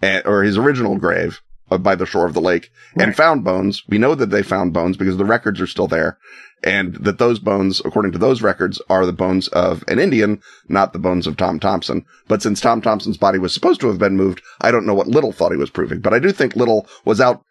[0.00, 3.82] and, or his original grave uh, by the shore of the lake and found bones.
[3.88, 6.18] We know that they found bones because the records are still there
[6.62, 10.92] and that those bones, according to those records, are the bones of an Indian, not
[10.92, 12.04] the bones of Tom Thomson.
[12.28, 15.08] But since Tom Thomson's body was supposed to have been moved, I don't know what
[15.08, 17.42] Little thought he was proving, but I do think Little was out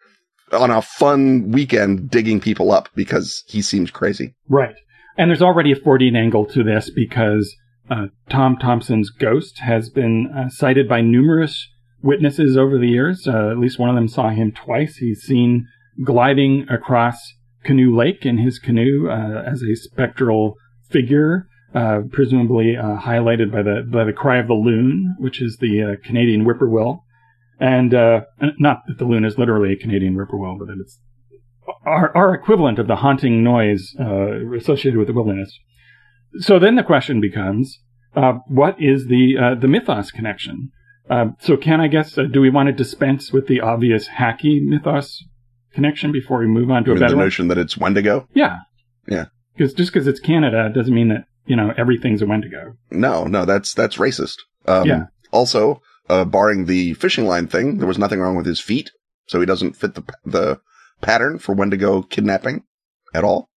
[0.52, 4.34] on a fun weekend digging people up because he seems crazy.
[4.48, 4.74] Right.
[5.16, 7.54] And there's already a Fortean angle to this because
[7.90, 11.68] uh, Tom Thomson's ghost has been uh, sighted by numerous
[12.02, 13.26] witnesses over the years.
[13.26, 14.96] Uh, at least one of them saw him twice.
[14.96, 15.66] He's seen
[16.04, 20.54] gliding across Canoe Lake in his canoe uh, as a spectral
[20.88, 25.58] figure, uh, presumably uh, highlighted by the by the cry of the loon, which is
[25.58, 27.04] the Canadian whippoorwill.
[27.58, 27.92] And
[28.58, 30.98] not that the loon is literally a Canadian whippoorwill, but that it's
[31.84, 35.58] our, our equivalent of the haunting noise uh, associated with the wilderness.
[36.38, 37.78] So then the question becomes,
[38.14, 40.70] uh, what is the uh, the mythos connection?
[41.08, 44.62] Uh, so can I guess, uh, do we want to dispense with the obvious hacky
[44.62, 45.24] mythos
[45.74, 47.26] connection before we move on to a the better one?
[47.26, 48.28] notion that it's Wendigo.
[48.32, 48.58] Yeah.
[49.08, 49.26] Yeah.
[49.56, 52.76] Because just because it's Canada doesn't mean that, you know, everything's a Wendigo.
[52.92, 54.36] No, no, that's, that's racist.
[54.66, 55.02] Um, Yeah.
[55.32, 58.92] Also, uh, barring the fishing line thing, there was nothing wrong with his feet.
[59.26, 60.60] So he doesn't fit the, the
[61.00, 62.64] pattern for Wendigo kidnapping
[63.14, 63.48] at all.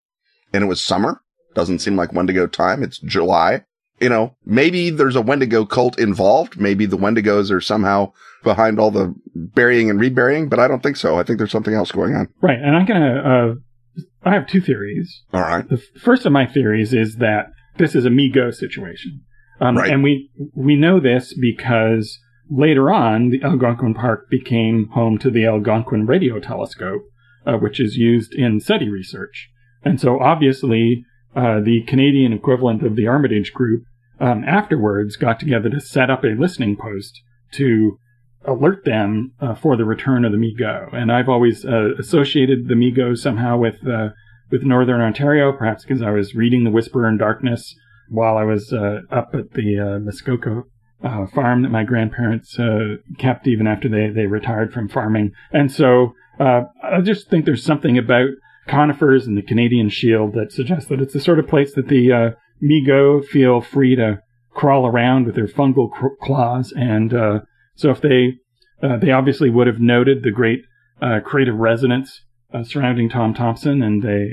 [0.51, 1.21] And it was summer.
[1.53, 2.83] Doesn't seem like Wendigo time.
[2.83, 3.63] It's July.
[3.99, 6.59] You know, maybe there's a Wendigo cult involved.
[6.59, 8.11] Maybe the Wendigos are somehow
[8.43, 11.17] behind all the burying and reburying, but I don't think so.
[11.17, 12.27] I think there's something else going on.
[12.41, 12.57] Right.
[12.59, 15.23] And I'm going to uh, I have two theories.
[15.31, 15.67] All right.
[15.67, 19.21] The f- first of my theories is that this is a Mi-Go situation.
[19.61, 19.91] Um, Right.
[19.91, 25.45] And we, we know this because later on, the Algonquin Park became home to the
[25.45, 27.03] Algonquin Radio Telescope,
[27.45, 29.49] uh, which is used in SETI research.
[29.83, 33.83] And so obviously, uh, the Canadian equivalent of the Armitage Group
[34.19, 37.21] um, afterwards got together to set up a listening post
[37.53, 37.97] to
[38.45, 40.89] alert them uh, for the return of the Mi-Go.
[40.93, 44.09] And I've always uh, associated the Mi-Go somehow with uh,
[44.51, 47.73] with Northern Ontario, perhaps because I was reading The Whisperer in Darkness
[48.09, 50.63] while I was uh, up at the Muskoka
[51.03, 55.31] uh, farm that my grandparents uh, kept even after they, they retired from farming.
[55.51, 58.29] And so uh, I just think there's something about
[58.67, 62.11] conifers and the Canadian Shield that suggests that it's the sort of place that the
[62.11, 62.29] uh,
[62.61, 64.19] Mi-Go feel free to
[64.51, 66.73] crawl around with their fungal cr- claws.
[66.75, 67.39] And uh,
[67.75, 68.39] so if they
[68.81, 70.61] uh, they obviously would have noted the great
[71.01, 72.21] uh, creative resonance
[72.53, 74.31] uh, surrounding Tom Thomson, and they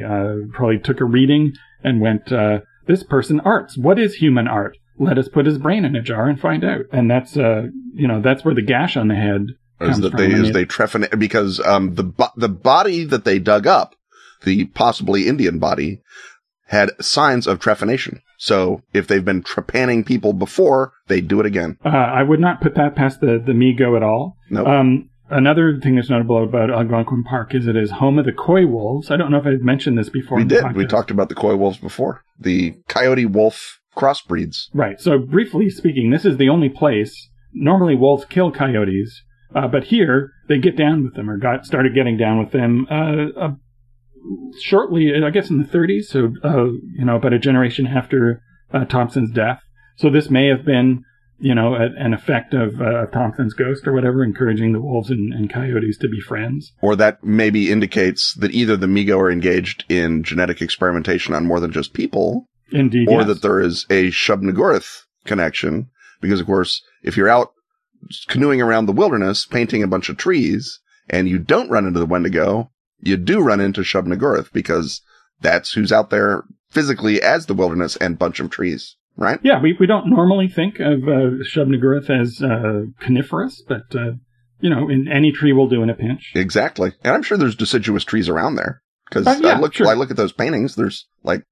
[0.52, 2.32] probably took a reading and went,
[2.86, 3.78] "This person arts.
[3.78, 4.76] What is human art?
[4.98, 8.20] Let us put his brain in a jar and find out." And that's you know
[8.20, 9.46] that's where the gash on the head
[9.80, 13.66] Is that they is they trephine because um the bo- the body that they dug
[13.66, 13.94] up,
[14.44, 16.02] the possibly Indian body,
[16.66, 18.20] had signs of trephination.
[18.38, 21.76] So if they've been trepanning people before, they do it again.
[21.84, 24.36] uh, I would not put that past the the Mi-Go at all.
[24.50, 24.66] Nope.
[24.66, 29.10] Um, another thing that's notable about Algonquin Park is it is home of the coywolves.
[29.10, 30.38] I don't know if I've mentioned this before.
[30.38, 30.74] we did.
[30.74, 32.22] We talked about the coywolves before.
[32.38, 34.68] The coyote wolf crossbreeds.
[34.72, 35.00] Right.
[35.00, 37.28] So briefly speaking, this is the only place.
[37.52, 39.22] Normally, wolves kill coyotes,
[39.54, 42.86] uh, but here they get down with them, or got started getting down with them.
[42.90, 43.50] Uh, uh,
[44.60, 46.04] shortly, I guess in the 30s.
[46.04, 49.60] So uh, you know, about a generation after uh, Thomson's death.
[49.96, 51.04] So this may have been,
[51.38, 55.32] you know, a, an effect of uh, Thomson's ghost or whatever, encouraging the wolves and,
[55.32, 56.72] and coyotes to be friends.
[56.80, 61.60] Or that maybe indicates that either the Mi-Go are engaged in genetic experimentation on more
[61.60, 63.08] than just people, Indeed.
[63.08, 63.26] or yes.
[63.26, 65.90] that there is a Shub-Niggurath connection.
[66.20, 67.52] Because of course, if you're out
[68.28, 72.06] canoeing around the wilderness, painting a bunch of trees, and you don't run into the
[72.06, 75.02] Wendigo, you do run into Shub-Niggurath because
[75.40, 79.40] that's who's out there physically as the wilderness and bunch of trees, right?
[79.42, 81.42] Yeah, we, we don't normally think of uh,
[82.10, 84.12] as uh, coniferous, but, uh,
[84.60, 86.32] you know, in any tree will do in a pinch.
[86.34, 86.92] Exactly.
[87.02, 88.82] And I'm sure there's deciduous trees around there.
[89.10, 89.88] Cause Uh, yeah, I look, sure.
[89.88, 91.42] I look at those paintings, there's like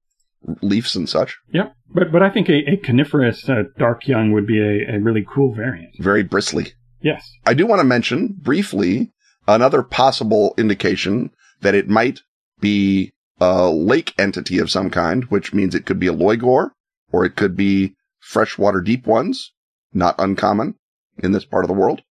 [0.63, 1.37] leaves and such.
[1.53, 1.75] Yep.
[1.93, 5.25] But but I think a, a coniferous uh, dark young would be a, a really
[5.29, 5.95] cool variant.
[5.99, 6.73] Very bristly.
[7.01, 7.31] Yes.
[7.47, 9.13] I do want to mention briefly
[9.47, 12.21] another possible indication that it might
[12.61, 16.71] be a lake entity of some kind, which means it could be a lloigor
[17.13, 19.53] or it could be freshwater deep ones,
[19.93, 20.75] not uncommon
[21.19, 22.03] in this part of the world.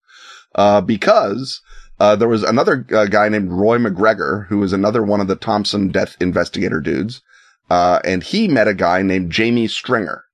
[0.55, 1.61] Uh, because,
[2.01, 5.37] uh, there was another uh, guy named Roy McGregor, who was another one of the
[5.37, 7.21] Thomson death investigator dudes.
[7.71, 10.25] Uh, and he met a guy named Jamie Stringer.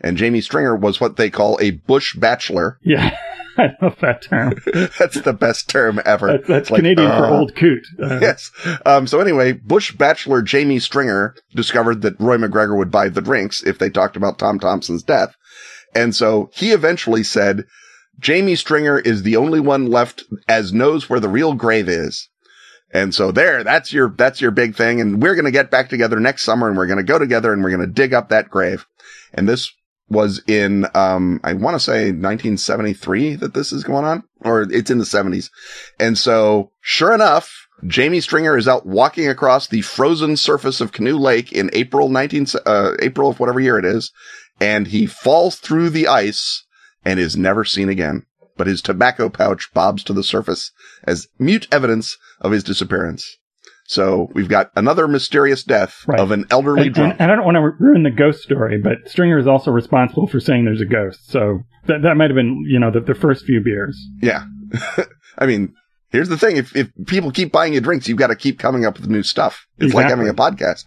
[0.00, 2.78] And Jamie Stringer was what they call a bush bachelor.
[2.84, 3.16] Yeah.
[3.56, 4.54] I love that term.
[4.98, 6.26] that's the best term ever.
[6.26, 7.86] That, that's like, Canadian for uh, old coot.
[8.02, 8.50] Uh, Yes.
[8.84, 13.62] Um, so anyway, Bush bachelor Jamie Stringer discovered that Roy McGregor would buy the drinks
[13.62, 15.36] if they talked about Tom Thomson's death.
[15.94, 17.64] And so he eventually said,
[18.18, 22.28] Jamie Stringer is the only one left as knows where the real grave is.
[22.94, 25.00] And so there, that's your, that's your big thing.
[25.00, 27.52] And we're going to get back together next summer and we're going to go together
[27.52, 28.86] and we're going to dig up that grave.
[29.34, 29.72] And this
[30.08, 34.90] was in, um, I want to say 1973 that this is going on, or it's
[34.90, 35.50] in the 70s.
[35.98, 41.18] And so, sure enough, Jamie Stringer is out walking across the frozen surface of Canoe
[41.18, 44.12] Lake in April 19, uh, April of whatever year it is,
[44.60, 46.64] and he falls through the ice
[47.04, 48.24] and is never seen again.
[48.56, 50.70] But his tobacco pouch bobs to the surface
[51.04, 53.36] as mute evidence of his disappearance.
[53.86, 56.18] So we've got another mysterious death Right.
[56.18, 57.16] of an elderly And, drunk.
[57.18, 60.40] and, I don't want to ruin the ghost story, but Stringer is also responsible for
[60.40, 61.30] saying there's a ghost.
[61.30, 64.00] So that that might have been, you know, the, the first few beers.
[64.22, 64.44] Yeah.
[65.38, 65.74] I mean,
[66.10, 66.56] here's the thing.
[66.56, 69.22] If, if people keep buying you drinks, you've got to keep coming up with new
[69.22, 69.66] stuff.
[69.78, 70.84] It's like having a podcast.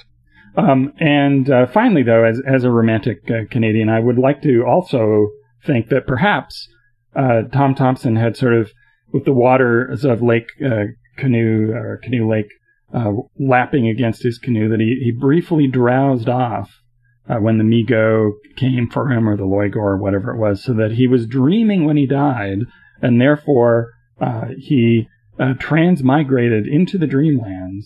[0.55, 4.63] Um, and uh, finally, though, as as a romantic uh, Canadian, I would like to
[4.65, 5.27] also
[5.63, 6.67] think that perhaps
[7.15, 8.71] uh, Tom Thomson had sort of,
[9.11, 10.85] with the waters of Lake uh,
[11.17, 12.49] Canoe or Canoe Lake
[12.93, 16.81] uh, lapping against his canoe, that he, he briefly drowsed off
[17.29, 20.73] uh, when the Mi-Go came for him, or the Lloigor, or whatever it was, so
[20.73, 22.59] that he was dreaming when he died,
[23.01, 23.91] and therefore
[24.21, 25.07] uh, he
[25.39, 27.85] uh, transmigrated into the Dreamlands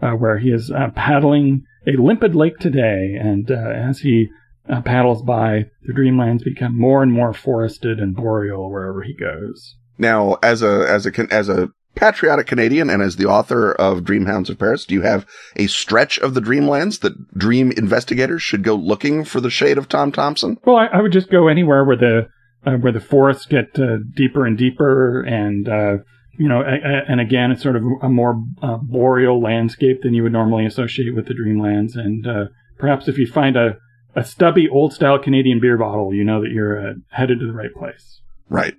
[0.00, 3.16] where he is paddling a limpid lake today.
[3.20, 4.28] And as he
[4.68, 9.76] uh, paddles by, the Dreamlands become more and more forested and boreal wherever he goes.
[9.98, 14.48] Now, as a, as a, as a patriotic Canadian and as the author of Dreamhounds
[14.48, 18.74] of Paris, do you have a stretch of the Dreamlands that dream investigators should go
[18.74, 20.58] looking for the shade of Tom Thomson?
[20.64, 22.28] Well, I, I would just go anywhere where the
[22.66, 25.98] uh, where the forests get uh, deeper and deeper, and uh,
[26.38, 30.14] you know, a, a, and again, it's sort of a more uh, boreal landscape than
[30.14, 31.96] you would normally associate with the Dreamlands.
[31.96, 32.44] And uh,
[32.78, 33.76] perhaps if you find a
[34.14, 37.52] a stubby old style Canadian beer bottle, you know that you're uh, headed to the
[37.52, 38.20] right place.
[38.48, 38.74] Right.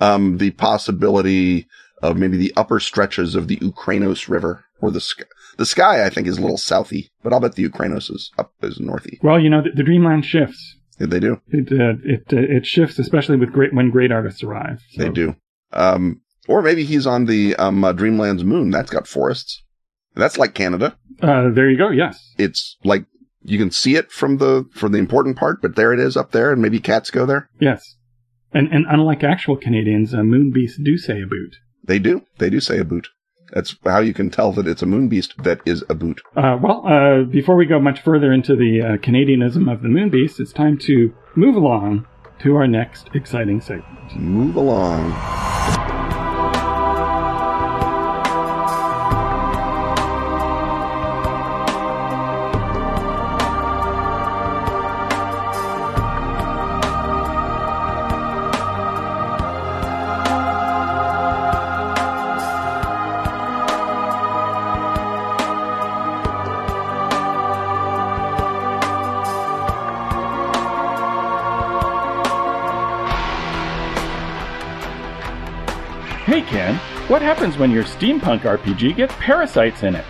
[0.00, 1.66] Um, the possibility
[2.02, 5.24] of maybe the upper stretches of the Oukranos River or the Skai.
[5.56, 8.52] The Skai, I think, is a little southy, but I'll bet the Oukranos is up
[8.62, 9.22] is northy.
[9.22, 10.76] Well, you know, the, the Dreamland shifts.
[10.98, 11.40] Yeah, they do.
[11.48, 14.80] It uh, it uh, it shifts, especially with great when great artists arrive.
[14.90, 15.02] So.
[15.02, 15.36] They do.
[15.72, 18.70] Um, or maybe he's on the um, uh, Dreamland's moon.
[18.70, 19.62] That's got forests.
[20.14, 20.96] That's like Canada.
[21.20, 21.90] Uh, there you go.
[21.90, 23.06] Yes, it's like
[23.44, 26.32] you can see it from the from the important part, but there it is up
[26.32, 27.48] there, and maybe cats go there.
[27.60, 27.96] Yes,
[28.52, 31.56] and and unlike actual Canadians, uh, moon beasts do say a boot.
[31.84, 32.22] They do.
[32.38, 33.08] They do say a boot.
[33.52, 36.20] That's how you can tell that it's a moon beast that is a boot.
[36.34, 40.08] Uh, well, uh, before we go much further into the uh, Canadianism of the moon
[40.10, 42.06] beast, it's time to move along
[42.40, 44.16] to our next exciting segment.
[44.16, 45.12] Move along.
[77.14, 80.04] What happens when your steampunk RPG gets parasites in it?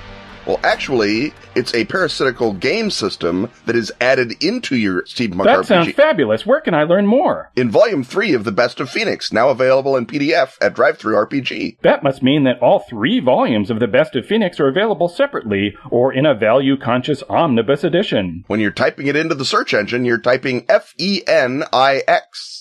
[0.46, 5.60] Well, actually, it's a parasitical game system that is added into your steampunk that RPG.
[5.60, 6.46] That sounds fabulous.
[6.46, 7.50] Where can I learn more?
[7.56, 11.76] in Volume 3 of The Best of Fenix, now available in PDF at DriveThru RPG.
[11.82, 15.76] That must mean that all three volumes of The Best of Fenix are available separately
[15.90, 18.44] or in a value conscious omnibus edition.
[18.46, 21.20] When you're typing it into the search engine, you're typing E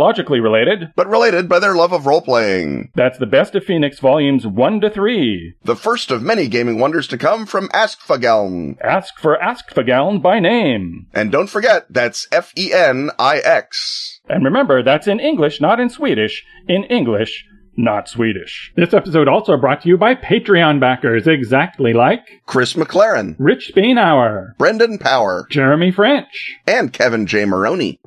[0.00, 0.92] biologically related.
[0.96, 2.90] but related by their love of role-playing.
[2.94, 5.54] That's the best of Fenix volumes 1 to 3.
[5.62, 8.76] The first of many gaming wonders to come from Askfageln.
[8.82, 11.06] Ask for Askfageln by name.
[11.12, 14.20] And don't forget, that's E F-E-N-I-X.
[14.26, 16.44] And remember, that's in English, not in Swedish.
[16.66, 17.44] In English,
[17.76, 18.72] not Swedish.
[18.76, 24.56] This episode also brought to you by Patreon backers, exactly like Chris McLaren, Rich Bainhour,
[24.56, 27.44] Brendan Power, Jeremy French, and Kevin J.
[27.44, 28.00] Maroney.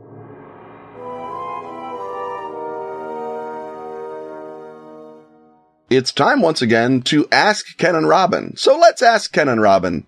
[5.89, 8.55] It's time once again to ask Ken and Robin.
[8.55, 10.07] So let's ask Ken and Robin.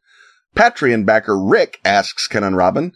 [0.56, 2.94] Patreon backer Rick asks Ken and Robin,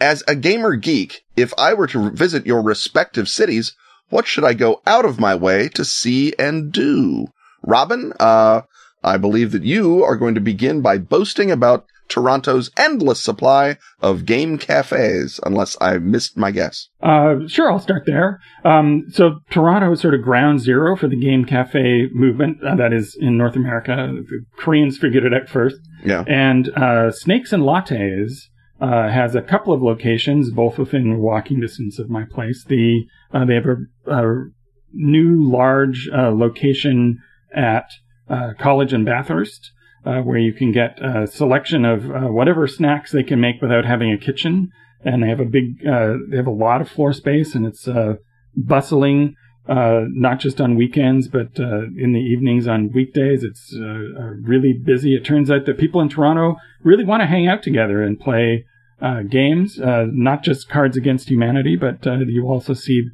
[0.00, 3.74] as a gamer geek, if I were to visit your respective cities,
[4.08, 7.26] what should I go out of my way to see and do?
[7.62, 8.62] Robin, uh,
[9.04, 14.26] I believe that you are going to begin by boasting about Toronto's endless supply of
[14.26, 16.88] game cafes, unless I missed my guess.
[17.02, 18.40] Uh, sure, I'll start there.
[18.64, 22.92] Um, so Toronto is sort of ground zero for the game cafe movement uh, that
[22.92, 24.12] is in North America.
[24.12, 25.76] The Koreans figured it out first.
[26.04, 26.24] Yeah.
[26.26, 28.32] And uh, Snakes and Lattes
[28.80, 32.64] uh, has a couple of locations, both within walking distance of my place.
[32.64, 34.44] The uh, they have a, a
[34.92, 37.18] new large uh, location
[37.54, 37.90] at
[38.28, 39.72] uh, College in Bathurst.
[40.02, 43.84] Uh, where you can get a selection of uh, whatever snacks they can make without
[43.84, 44.72] having a kitchen,
[45.04, 47.86] and they have a big, uh, they have a lot of floor space, and it's
[47.86, 48.14] uh,
[48.56, 49.34] bustling,
[49.68, 53.44] uh, not just on weekends, but in the evenings on weekdays.
[53.44, 55.14] It's really busy.
[55.14, 58.64] It turns out that people in Toronto really want to hang out together and play
[59.02, 63.10] uh, games, uh, not just Cards Against Humanity, but uh, you also see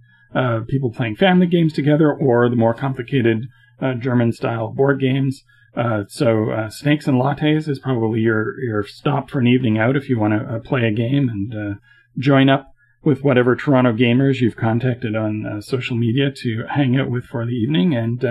[0.69, 3.49] people playing family games together or the more complicated
[3.81, 5.43] uh, German-style board games.
[5.77, 9.95] Uh, so uh, Snakes and Lattes is probably your your stop for an evening out
[9.95, 11.79] if you want to uh, play a game and uh,
[12.19, 12.73] join up
[13.05, 17.45] with whatever Toronto gamers you've contacted on uh, social media to hang out with for
[17.45, 17.95] the evening.
[17.95, 18.25] And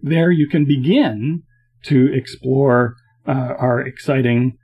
[0.00, 1.42] there you can begin
[1.84, 4.56] to explore our exciting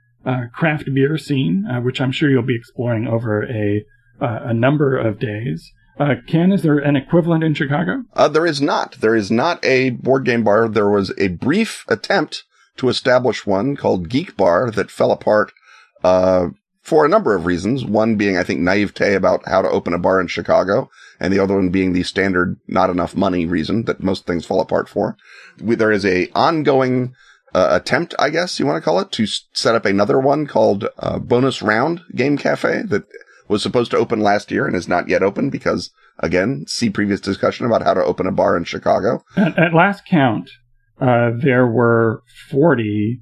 [0.53, 3.85] craft beer scene, which I'm sure you'll be exploring over a
[4.19, 5.71] a number of days.
[5.97, 8.03] Uh, Ken, is there an equivalent in Chicago?
[8.13, 8.97] Uh, there is not.
[8.99, 10.67] There is not a board game bar.
[10.67, 12.43] There was a brief attempt
[12.77, 15.53] to establish one called Geek Bar that fell apart,
[16.03, 16.49] uh,
[16.85, 17.83] for a number of reasons.
[17.83, 20.89] One being, I think, naivete about how to open a bar in Chicago,
[21.19, 24.61] and the other one being the standard not enough money reason that most things fall
[24.61, 25.17] apart for.
[25.59, 27.15] We, there is a ongoing
[27.55, 30.87] uh, attempt, I guess you want to call it, to set up another one called
[30.99, 33.05] uh, Bonus Round Game Cafe that
[33.47, 37.19] was supposed to open last year and is not yet open because, again, see previous
[37.19, 39.23] discussion about how to open a bar in Chicago.
[39.37, 40.49] At, at last count,
[40.99, 43.21] uh, there were 40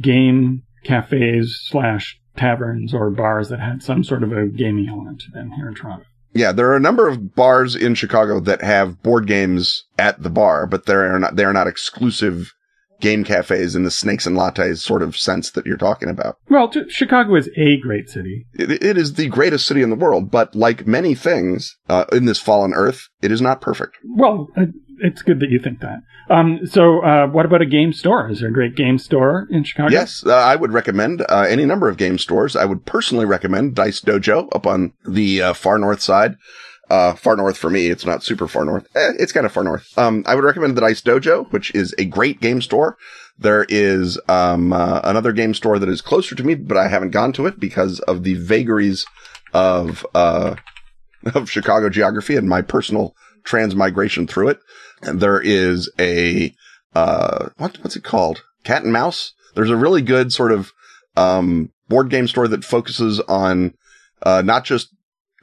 [0.00, 5.30] game cafes slash taverns or bars that had some sort of a gaming element to
[5.32, 6.06] them here in Toronto.
[6.32, 10.30] Yeah, there are a number of bars in Chicago that have board games at the
[10.30, 12.52] bar, but they're not they're not exclusive
[13.00, 16.36] game cafes in the snakes and lattes sort of sense that you're talking about.
[16.48, 18.46] Well, t- Chicago is a great city.
[18.54, 22.24] It, it is the greatest city in the world, but like many things uh, in
[22.24, 23.96] this fallen earth, it is not perfect.
[24.04, 24.66] Well, uh,
[24.98, 26.02] it's good that you think that.
[26.28, 28.28] Um, so, uh, what about a game store?
[28.30, 29.92] Is there a great game store in Chicago?
[29.92, 32.54] Yes, uh, I would recommend uh, any number of game stores.
[32.54, 36.36] I would personally recommend Dice Dojo up on the uh, far north side.
[36.90, 37.86] Uh, far north for me.
[37.86, 38.84] It's not super far north.
[38.96, 39.96] Eh, it's kind of far north.
[39.96, 42.98] Um, I would recommend the Dice Dojo, which is a great game store.
[43.38, 47.12] There is, um, uh, another game store that is closer to me, but I haven't
[47.12, 49.06] gone to it because of the vagaries
[49.54, 50.56] of, uh,
[51.34, 53.14] of Chicago geography and my personal
[53.44, 54.60] transmigration through it.
[55.00, 56.52] And there is a,
[56.94, 58.42] uh, what, what's it called?
[58.64, 59.32] Cat and Mouse.
[59.54, 60.72] There's a really good sort of,
[61.16, 63.74] um, board game store that focuses on,
[64.22, 64.88] uh, not just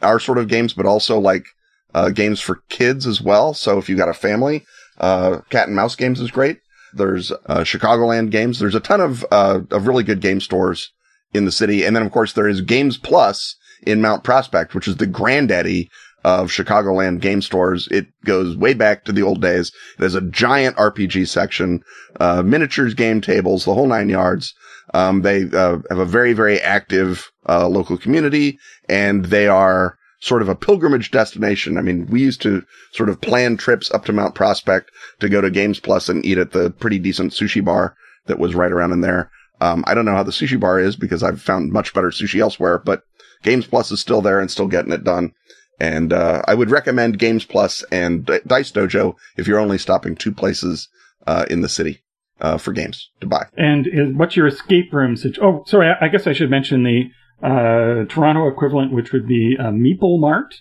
[0.01, 1.45] our sort of games, but also like,
[1.93, 3.53] uh, games for kids as well.
[3.53, 4.65] So if you got a family,
[4.99, 6.59] uh, cat and mouse games is great.
[6.93, 8.59] There's, uh, Chicagoland games.
[8.59, 10.91] There's a ton of, uh, of really good game stores
[11.33, 11.83] in the city.
[11.83, 15.89] And then of course there is Games Plus in Mount Prospect, which is the granddaddy
[16.23, 17.87] of Chicagoland game stores.
[17.89, 19.71] It goes way back to the old days.
[19.97, 21.81] There's a giant RPG section,
[22.19, 24.53] uh, miniatures, game tables, the whole nine yards.
[24.93, 30.41] Um, they uh, have a very, very active uh, local community, and they are sort
[30.41, 31.77] of a pilgrimage destination.
[31.77, 34.89] I mean, we used to sort of plan trips up to Mount Prospect
[35.19, 37.95] to go to Games Plus and eat at the pretty decent sushi bar
[38.25, 39.29] that was right around in there.
[39.61, 42.39] Um, I don't know how the sushi bar is because I've found much better sushi
[42.39, 43.03] elsewhere, but
[43.43, 45.33] Games Plus is still there and still getting it done.
[45.79, 50.31] And uh, I would recommend Games Plus and Dice Dojo if you're only stopping two
[50.31, 50.89] places
[51.27, 52.03] uh, in the city
[52.41, 53.45] uh, for games to buy.
[53.55, 55.43] And is, what's your escape room situation?
[55.43, 55.89] Oh, sorry.
[55.89, 57.09] I, I guess I should mention the
[57.41, 60.55] uh, Toronto equivalent, which would be uh, Meeple Mart.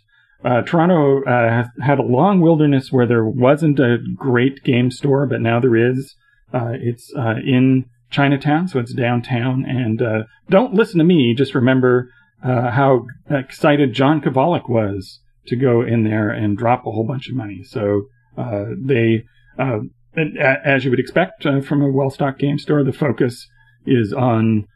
[0.44, 5.40] Uh, Toronto uh, had a long wilderness where there wasn't a great game store, but
[5.40, 6.14] now there is.
[6.52, 9.64] Uh, it's uh, in Chinatown, so it's downtown.
[9.66, 10.00] And
[10.48, 11.34] don't listen to me.
[11.34, 12.10] Just remember
[12.42, 17.34] how excited John Kovalik was to go in there and drop a whole bunch of
[17.34, 17.64] money.
[17.64, 18.06] So
[18.36, 19.24] they,
[19.58, 23.48] as you would expect from a well-stocked game store, the focus
[23.86, 24.68] is on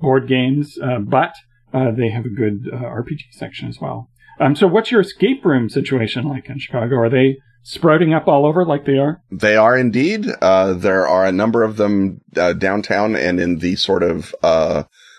[0.00, 1.34] board games, uh, but
[1.72, 4.08] uh, they have a good uh, RPG section as well.
[4.40, 6.96] Um, so, what's your escape room situation like in Chicago?
[6.96, 9.22] Are they sprouting up all over like they are?
[9.30, 10.26] They are indeed.
[10.40, 14.34] Uh, there are a number of them uh, downtown and in the sort of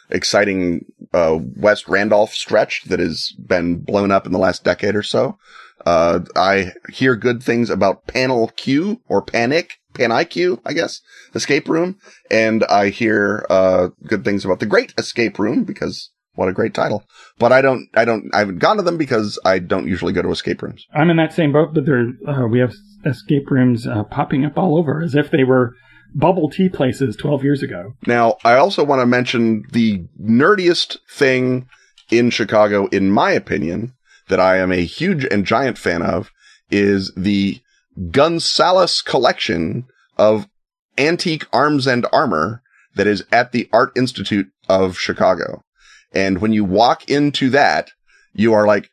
[0.09, 5.38] exciting West Randolph stretch that has been blown up in the last decade or so.
[5.86, 11.02] I hear good things about Panel Q or Panic, PanIQ, I guess,
[11.36, 11.98] escape room.
[12.30, 16.74] And I hear, uh, good things about the Great Escape Room because what a great
[16.74, 17.04] title.
[17.38, 20.22] But I don't, I don't, I haven't gone to them because I don't usually go
[20.22, 20.86] to escape rooms.
[20.94, 22.74] I'm in that same boat, but there uh, we have
[23.06, 25.76] escape rooms uh, popping up all over as if they were
[26.16, 27.94] bubble tea places 12 years ago.
[28.06, 31.68] Now, I also want to mention the nerdiest thing
[32.12, 33.94] in Chicago, in my opinion,
[34.30, 36.32] that I am a huge and giant fan of
[36.70, 37.60] is the
[38.12, 39.86] Gonzalez collection
[40.18, 40.48] of
[40.98, 42.62] antique arms and armor
[42.96, 45.64] that is at the Art Institute of Chicago.
[46.14, 47.91] And when you walk into that,
[48.34, 48.89] you are like,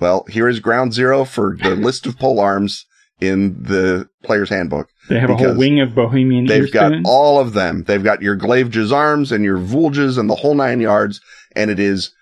[0.00, 2.86] well, here is ground zero for the list of pole arms
[3.20, 4.88] in the player's handbook.
[5.08, 7.84] They have a whole wing of Bohemian They've got all of them.
[7.84, 11.20] They've got your Glaive arms and your voulges and the whole nine yards.
[11.54, 12.12] And it is,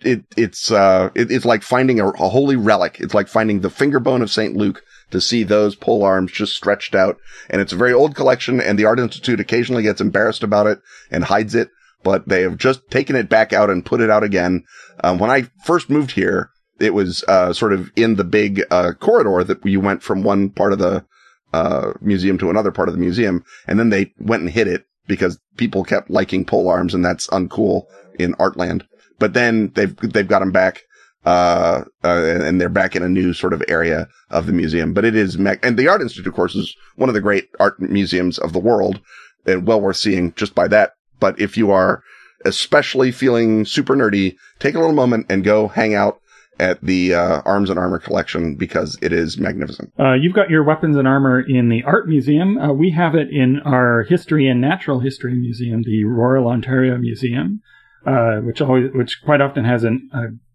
[0.00, 2.98] it, it's, uh, it, it's like finding a, a holy relic.
[3.00, 4.56] It's like finding the finger bone of St.
[4.56, 7.18] Luke to see those pole arms just stretched out.
[7.48, 10.80] And it's a very old collection and the Art Institute occasionally gets embarrassed about it
[11.10, 11.70] and hides it,
[12.02, 14.64] but they have just taken it back out and put it out again.
[15.02, 18.92] Um, when I first moved here, it was, uh, sort of in the big, uh,
[18.98, 21.04] corridor that you went from one part of the,
[21.52, 23.44] uh, museum to another part of the museum.
[23.66, 27.26] And then they went and hid it because people kept liking pole arms and that's
[27.28, 27.86] uncool
[28.18, 28.82] in Artland.
[29.18, 30.84] But then they've, they've got them back.
[31.26, 35.04] Uh, uh, and, they're back in a new sort of area of the museum, but
[35.04, 37.78] it is, me- and the Art Institute, of course, is one of the great art
[37.78, 39.00] museums of the world
[39.44, 40.94] and well worth seeing just by that.
[41.18, 42.02] But if you are
[42.46, 46.20] especially feeling super nerdy, take a little moment and go hang out
[46.58, 49.92] at the uh, Arms and Armor collection because it is magnificent.
[49.98, 52.58] Uh, you've got your weapons and armor in the art museum.
[52.58, 57.60] Uh, we have it in our history and natural history museum, the Royal Ontario Museum,
[58.06, 60.10] uh, which always, which quite often has an,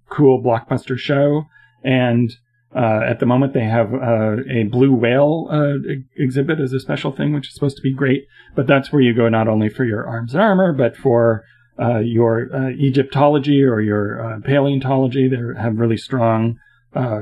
[0.10, 1.46] cool blockbuster show.
[1.84, 2.32] And
[2.76, 5.50] uh, at the moment, they have uh, a blue whale
[5.90, 8.26] e- exhibit as a special thing, which is supposed to be great.
[8.54, 11.46] But that's where you go not only for your arms and armor, but for
[11.80, 15.28] uh, your uh, Egyptology or your uh, paleontology.
[15.28, 16.58] They have really strong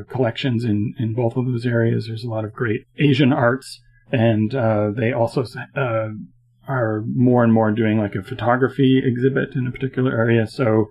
[0.08, 2.06] collections in, in both of those areas.
[2.06, 3.82] There's a lot of great Asian arts,
[4.12, 4.52] and
[4.96, 5.46] they also
[6.68, 10.46] are more and more doing like a photography exhibit in a particular area.
[10.46, 10.90] So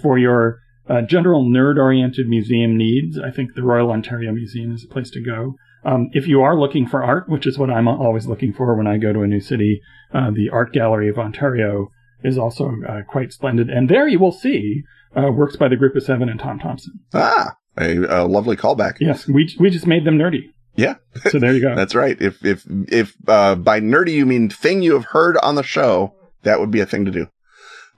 [0.00, 0.60] for your
[0.90, 5.22] uh, general nerd-oriented museum needs, I think the Royal Ontario Museum is a place to
[5.22, 5.54] go.
[5.84, 8.86] Um, if you are looking for art, which is what I'm always looking for when
[8.86, 9.80] I go to a new city,
[10.12, 11.90] uh, the Art Gallery of Ontario
[12.22, 13.70] is also uh, quite splendid.
[13.70, 14.82] And there you will see
[15.16, 17.00] uh, works by the Group of Seven and Tom Thomson.
[17.14, 18.96] Ah, a, a lovely callback.
[19.00, 20.52] Yes, we we just made them nerdy.
[20.76, 20.96] Yeah.
[21.30, 21.74] So there you go.
[21.76, 22.20] That's right.
[22.20, 26.14] If if if uh, by nerdy you mean thing you have heard on the show,
[26.42, 27.26] that would be a thing to do.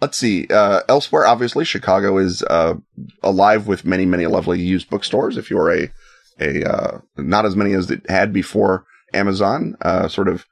[0.03, 0.48] Let's see.
[0.48, 2.74] Uh, elsewhere, obviously, Chicago is uh,
[3.22, 5.36] alive with many, many lovely used bookstores.
[5.36, 5.90] If you're a
[6.40, 8.84] a uh, not as many as it had before
[9.14, 10.44] Amazon, uh, sort of,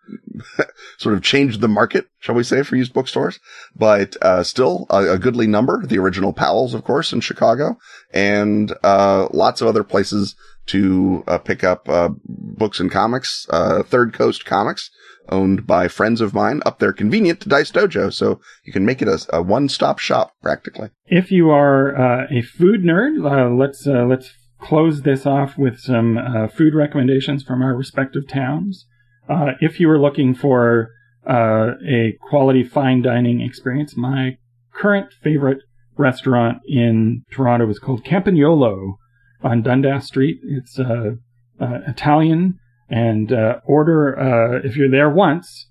[0.98, 3.40] sort of changed the market, shall we say, for used bookstores,
[3.74, 5.84] but, uh, still a, a, goodly number.
[5.84, 7.78] The original Powell's, of course, in Chicago
[8.12, 10.36] and, uh, lots of other places
[10.66, 14.90] to, uh, pick up, uh, books and comics, uh, Third Coast Comics
[15.30, 18.12] owned by friends of mine up there convenient to Dice Dojo.
[18.12, 20.90] So you can make it a, a one-stop shop practically.
[21.06, 21.90] If you are,
[22.30, 27.74] a food nerd, let's, let's close this off with some uh, food recommendations from our
[27.74, 28.86] respective towns.
[29.28, 30.90] Uh, if you are looking for
[31.28, 34.36] uh, a quality fine dining experience, my
[34.72, 35.62] current favorite
[35.96, 38.94] restaurant in Toronto is called Campagnolo
[39.42, 40.38] on Dundas Street.
[40.42, 41.12] It's uh,
[41.60, 42.58] uh, Italian,
[42.90, 45.68] and uh, order if you're there once.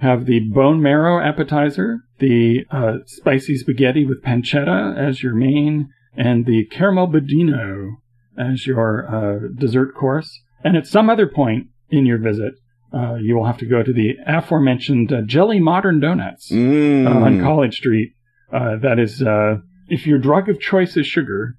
[0.00, 2.64] Have the bone marrow appetizer, the
[3.06, 7.96] spicy spaghetti with pancetta as your main, and the caramel budino
[8.36, 10.40] as your uh, dessert course.
[10.64, 12.54] And at some other point in your visit,
[12.92, 17.08] uh, you will have to go to the aforementioned uh, Jelly Modern Donuts mm.
[17.08, 18.14] on College Street.
[18.52, 19.56] Uh, that is, uh,
[19.88, 21.56] if your drug of choice is sugar,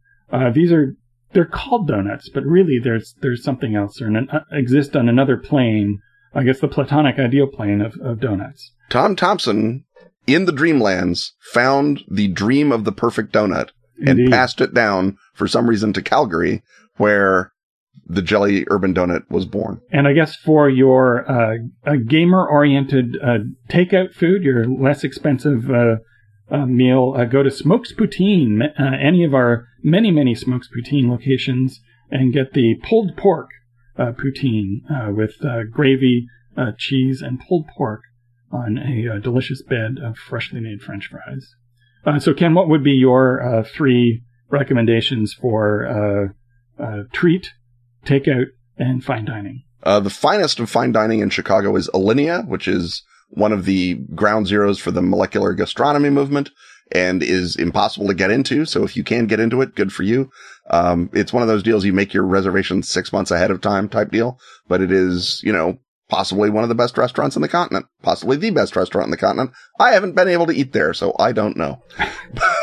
[0.53, 0.95] these are
[1.33, 5.99] they're called donuts, but really there's there's something else or an, exist on another plane.
[6.35, 8.71] I guess the platonic ideal plane of, of donuts.
[8.89, 9.85] Tom Thomson
[10.25, 13.69] in the Dreamlands found the dream of the perfect donut
[13.99, 14.31] and Indeed.
[14.31, 16.63] passed it down for some reason to Calgary,
[16.97, 17.51] where
[18.05, 19.79] the Jelly Urban Donut was born.
[19.91, 21.57] And I guess for your uh,
[22.07, 25.69] gamer oriented uh, takeout food, your less expensive
[26.51, 30.67] uh, uh meal, uh, go to Smokes Poutine, uh, any of our many, many Smokes
[30.67, 31.79] Poutine locations,
[32.09, 33.49] and get the pulled pork
[33.97, 34.81] poutine
[35.15, 35.35] with
[35.71, 36.27] gravy,
[36.77, 38.01] cheese, and pulled pork
[38.51, 41.55] on a delicious bed of freshly made French fries.
[42.21, 44.23] so, Ken, what would be your three
[44.53, 46.33] recommendations for
[46.79, 47.51] uh, uh, treat,
[48.05, 49.63] takeout, and fine dining.
[49.83, 53.03] Uh, the finest of fine dining in Chicago is Alinea, which is
[53.35, 56.49] one of the ground zeros for the molecular gastronomy movement
[56.91, 58.65] and is impossible to get into.
[58.65, 60.29] So if you can get into it, good for you.
[60.69, 63.89] Um, it's one of those deals you make your reservations six months ahead of time
[63.89, 65.79] type deal, but it is, you know,
[66.09, 69.17] possibly one of the best restaurants in the continent, possibly the best restaurant in the
[69.17, 69.51] continent.
[69.79, 71.81] I haven't been able to eat there, so I don't know.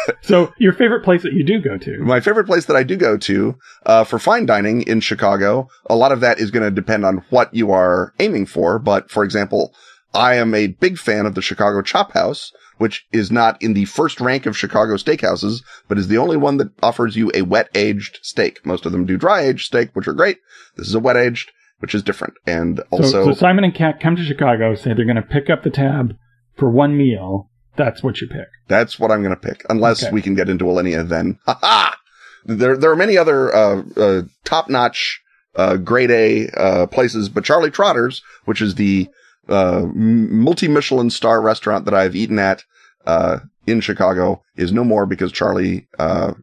[0.23, 1.99] so your favorite place that you do go to?
[1.99, 5.97] My favorite place that I do go to uh, for fine dining in Chicago, a
[5.97, 8.79] lot of that is going to depend on what you are aiming for.
[8.79, 9.75] But for example,
[10.15, 13.85] I am a big fan of the Chicago Chop House, which is not in the
[13.85, 17.69] first rank of Chicago steakhouses, but is the only one that offers you a wet
[17.75, 18.65] aged steak.
[18.65, 20.39] Most of them do dry aged steak, which are great.
[20.77, 21.51] This is a wet aged
[21.81, 22.35] which is different.
[22.47, 25.51] And also, so, so Simon and Kat come to Chicago, say they're going to pick
[25.51, 26.17] up the tab
[26.57, 27.51] for one meal.
[27.77, 28.49] That's what you pick.
[28.69, 30.13] That's what I'm going to pick, unless okay.
[30.13, 31.09] we can get into Alinea.
[31.09, 31.97] Then, ha
[32.45, 35.21] There, there are many other uh, uh, top-notch,
[35.57, 39.09] uh, grade A uh, places, but Charlie Trotter's, which is the
[39.49, 42.65] uh, multi-Michelin star restaurant that I've eaten at
[43.07, 45.89] uh, in Chicago, is no more because Charlie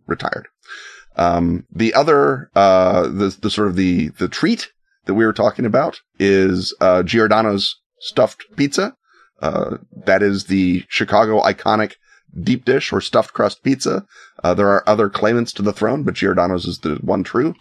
[0.08, 0.48] retired.
[1.16, 4.72] Um, the other, the the sort of the the treat
[5.08, 8.96] that we were talking about is uh, Giordano's stuffed pizza.
[9.42, 11.94] Uh, that is the Chicago iconic
[12.44, 14.06] deep dish or stuffed crust pizza.
[14.44, 17.56] Uh, there are other claimants to the throne, but Giordano's is the one true.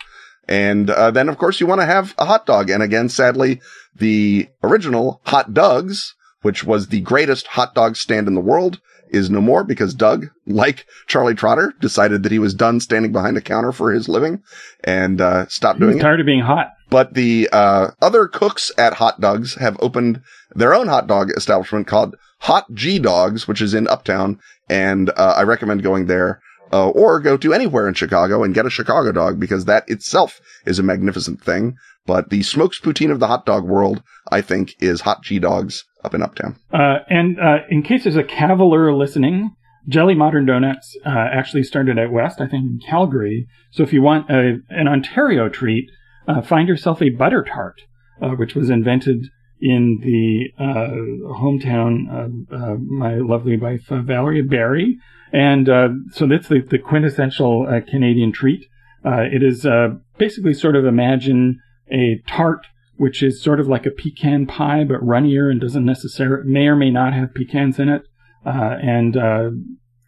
[0.49, 2.71] And uh, then, of course, you want to have a hot dog.
[2.71, 3.61] And again, sadly,
[3.95, 9.31] the original Hot Doug's, which was the greatest hot dog stand in the world, is
[9.31, 13.41] no more because Doug, like Charlie Trotter, decided that he was done standing behind a
[13.41, 14.43] counter for his living
[14.85, 16.03] and uh, stopped doing it.
[16.03, 16.73] tired of being hot.
[16.91, 20.23] But the uh, other cooks at Hot Doug's have opened
[20.55, 24.39] their own hot dog establishment called Hot G Dogs, which is in Uptown,
[24.69, 26.41] and uh, I recommend going there.
[26.73, 30.41] Uh, or go to anywhere in Chicago and get a Chicago dog because that itself
[30.65, 31.77] is a magnificent thing.
[32.07, 34.03] But the smokes poutine of the hot dog world,
[34.33, 36.57] I think, is Hot G Dogs up in Uptown.
[36.73, 39.55] Uh, and uh, in case there's a cavalier listening,
[39.89, 43.47] Jelly Modern Donuts uh, actually started out west, I think in Calgary.
[43.71, 45.89] So if you want a, an Ontario treat,
[46.27, 47.77] uh, find yourself a butter tart,
[48.21, 49.29] uh, which was invented
[49.61, 52.11] in the hometown
[52.51, 54.99] of my lovely wife Valerie Barrie,
[55.33, 58.67] and uh, so that's the, the quintessential uh, Canadian treat.
[59.05, 61.61] Uh, it is uh, basically sort of imagine
[61.91, 62.67] a tart
[62.97, 66.77] which is sort of like a pecan pie but runnier and doesn't necessarily may or
[66.77, 68.03] may not have pecans in it.
[68.45, 69.51] Uh, and uh,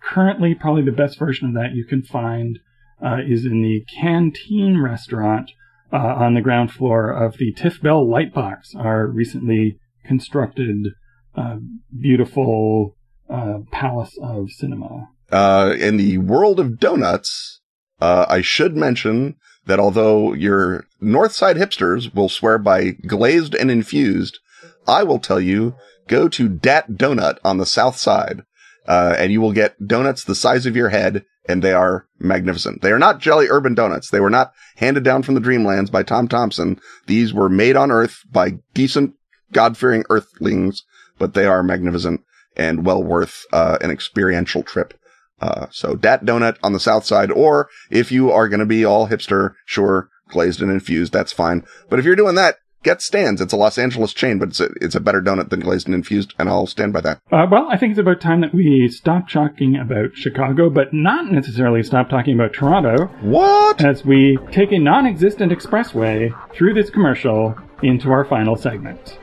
[0.03, 2.59] currently, probably the best version of that you can find
[3.05, 5.51] uh, is in the Canteen restaurant
[5.93, 10.89] uh, on the ground floor of the TIFF Bell Lightbox, our recently constructed,
[11.37, 11.57] uh,
[12.01, 12.97] beautiful
[13.31, 15.09] uh, palace of cinema.
[15.31, 17.61] Uh, in the world of donuts,
[18.01, 23.70] uh, I should mention that although your North Side hipsters will swear by glazed and
[23.70, 24.39] infused,
[24.87, 25.74] I will tell you
[26.07, 28.43] go to Dat Donut on the South Side,
[28.87, 32.81] uh, and you will get donuts the size of your head, and they are magnificent.
[32.81, 34.09] They are not jelly urban donuts.
[34.09, 36.81] They were not handed down from the dreamlands by Tom Thomson.
[37.07, 39.14] These were made on Earth by decent,
[39.53, 40.85] God-fearing Earthlings,
[41.18, 42.22] but they are magnificent
[42.59, 44.94] and well worth uh, an experiential trip.
[45.40, 48.84] Uh, so Dat Donut on the south side, or if you are going to be
[48.84, 51.64] all hipster, sure, glazed and infused, that's fine.
[51.88, 53.40] But if you're doing that, get Stan's.
[53.40, 55.94] It's a Los Angeles chain, but it's a, it's a better donut than glazed and
[55.94, 57.20] infused, and I'll stand by that.
[57.30, 61.30] Uh, well, I think it's about time that we stop talking about Chicago, but not
[61.30, 63.84] necessarily stop talking about Toronto, What?
[63.84, 69.18] as we take a non existent expressway through this commercial into our final segment.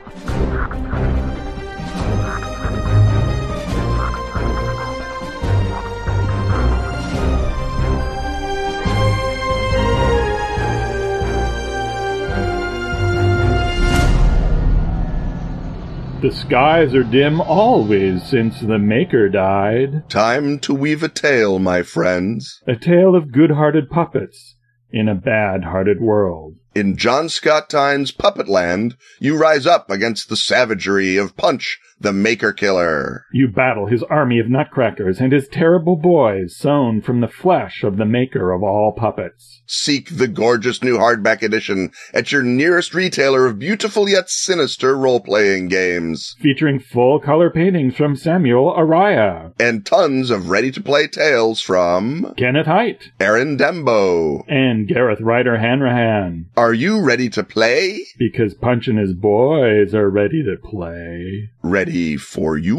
[16.26, 20.10] The skies are dim always since the Maker died.
[20.10, 22.60] Time to weave a tale, my friends.
[22.66, 24.56] A tale of good hearted puppets
[24.90, 26.56] in a bad hearted world.
[26.76, 32.52] In John Scott Tynes' Puppetland, you rise up against the savagery of Punch, the Maker
[32.52, 33.24] Killer.
[33.32, 37.96] You battle his army of nutcrackers and his terrible boys sewn from the flesh of
[37.96, 39.62] the maker of all puppets.
[39.66, 45.68] Seek the gorgeous new hardback edition at your nearest retailer of beautiful yet sinister role-playing
[45.68, 46.36] games.
[46.38, 53.10] Featuring full color paintings from Samuel Araya, And tons of ready-to-play tales from Kenneth Hite,
[53.18, 54.44] Aaron Dembo.
[54.46, 56.44] and Gareth Ryder Hanrahan.
[56.66, 58.06] Are you ready to play?
[58.18, 61.48] Because Punch and his boys are ready to play.
[61.62, 62.74] Ready for you.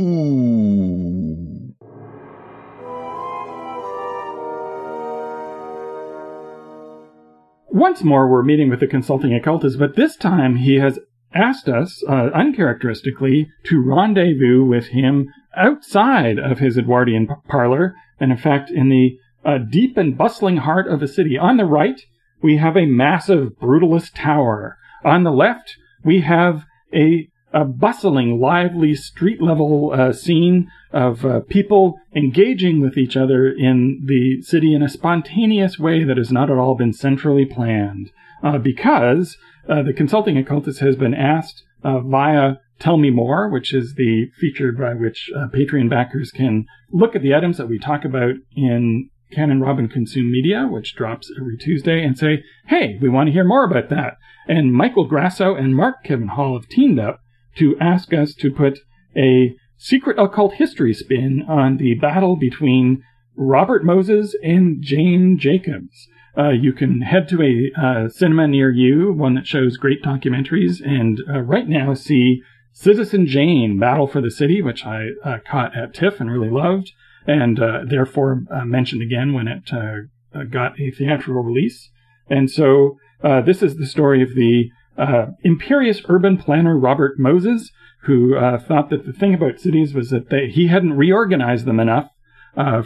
[7.70, 11.00] Once more, we're meeting with the consulting occultist, but this time he has
[11.34, 18.34] asked us, uh, uncharacteristically, to rendezvous with him outside of his Edwardian p- parlor, and
[18.34, 21.38] in fact, in the uh, deep and bustling heart of a city.
[21.38, 22.02] On the right,
[22.42, 24.78] we have a massive brutalist tower.
[25.04, 26.64] On the left, we have
[26.94, 33.48] a, a bustling, lively street level uh, scene of uh, people engaging with each other
[33.50, 38.12] in the city in a spontaneous way that has not at all been centrally planned.
[38.44, 43.74] Uh, because uh, the consulting occultist has been asked uh, via Tell Me More, which
[43.74, 47.80] is the feature by which uh, Patreon backers can look at the items that we
[47.80, 52.98] talk about in Ken and Robin Consume Media, which drops every Tuesday, and say, hey,
[53.02, 54.18] we want to hear more about that.
[54.48, 57.20] And Michael Grasso and Mark Kevin Hall have teamed up
[57.58, 58.80] to ask us to put
[59.18, 63.04] a secret occult history spin on the battle between
[63.36, 66.08] Robert Moses and Jane Jacobs.
[66.38, 70.82] Uh, you can head to a uh, cinema near you, one that shows great documentaries,
[70.86, 72.42] and uh, right now see
[72.74, 76.92] Citizen Jane Battle for the City, which I uh, caught at TIFF and really loved,
[77.28, 81.90] and uh, therefore uh, mentioned again when it uh, uh, got a theatrical release.
[82.30, 87.72] And so uh, this is the story of the uh, imperious urban planner Robert Moses,
[88.04, 88.36] who
[88.68, 92.10] thought that the thing about cities was that they, he hadn't reorganized them enough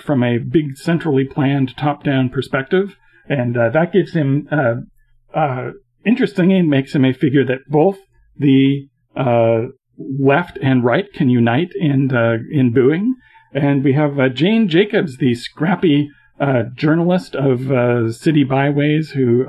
[0.03, 2.95] from a big centrally planned top-down perspective,
[3.29, 4.75] and that gives him uh,
[5.37, 5.71] uh,
[6.05, 7.99] interesting makes him a figure that both
[8.35, 8.87] the
[9.97, 12.09] left and right can unite in
[12.51, 13.15] in booing.
[13.53, 16.09] And we have Jane Jacobs, the scrappy
[16.75, 19.45] journalist of City Byways, who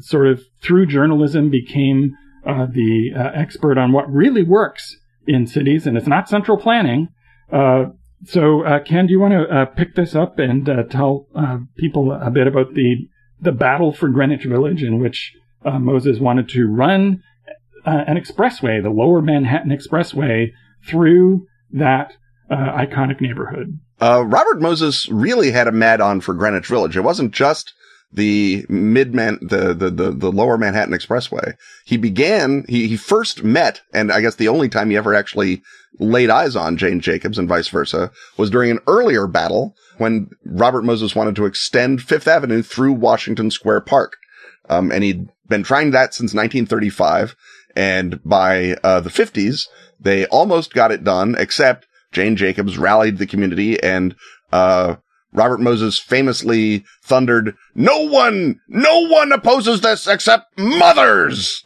[0.00, 2.12] sort of through journalism became
[2.44, 4.96] the expert on what really works
[5.26, 7.08] in cities, and it's not central planning.
[7.52, 7.86] Uh,
[8.24, 11.58] so, uh, Ken, do you want to uh, pick this up and uh, tell uh,
[11.76, 13.08] people a bit about the
[13.40, 15.34] the battle for Greenwich Village, in which
[15.64, 17.22] uh, Moses wanted to run
[17.84, 20.52] an expressway, the Lower Manhattan Expressway,
[20.88, 22.14] through that
[22.50, 23.78] iconic neighborhood?
[24.00, 26.96] Robert Moses really had a mad on for Greenwich Village.
[26.96, 27.72] It wasn't just
[28.14, 31.54] the mid man, the, the, the, the lower Manhattan Expressway.
[31.84, 35.62] He began, he, he first met, and I guess the only time he ever actually
[35.98, 40.84] laid eyes on Jane Jacobs and vice versa was during an earlier battle when Robert
[40.84, 44.16] Moses wanted to extend Fifth Avenue through Washington Square Park.
[44.68, 47.36] Um, and he'd been trying that since 1935.
[47.76, 49.66] And by, uh, the 50s,
[50.00, 54.14] they almost got it done, except Jane Jacobs rallied the community and,
[54.52, 54.96] uh,
[55.34, 61.60] Robert Moses famously thundered, no one, no one opposes this except mothers!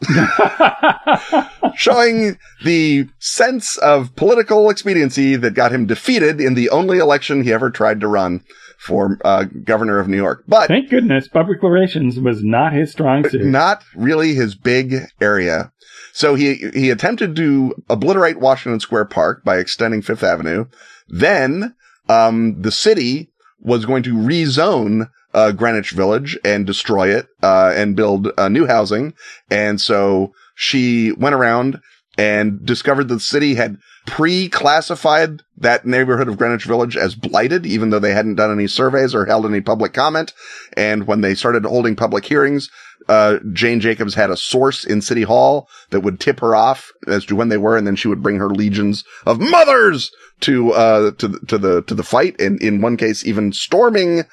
[1.75, 7.53] Showing the sense of political expediency that got him defeated in the only election he
[7.53, 8.43] ever tried to run
[8.79, 10.45] for uh, governor of New York.
[10.47, 13.45] But thank goodness public relations was not his strong suit.
[13.45, 15.71] Not really his big area.
[16.13, 20.65] So he he attempted to obliterate Washington Square Park by extending Fifth Avenue.
[21.07, 21.75] Then
[22.07, 27.95] um, the city was going to rezone uh, Greenwich Village and destroy it uh, and
[27.95, 29.13] build uh, new housing.
[29.49, 31.79] And so she went around
[32.17, 33.77] and discovered that the city had
[34.09, 39.13] pre-classified that neighborhood of Greenwich Village as blighted, even though they hadn't done any surveys
[39.13, 40.33] or held any public comment.
[40.75, 42.69] And when they started holding public hearings,
[43.07, 47.25] uh, Jane Jacobs had a source in City Hall that would tip her off as
[47.25, 51.11] to when they were, and then she would bring her legions of mothers to uh
[51.11, 54.23] to to the to the fight, and in one case even storming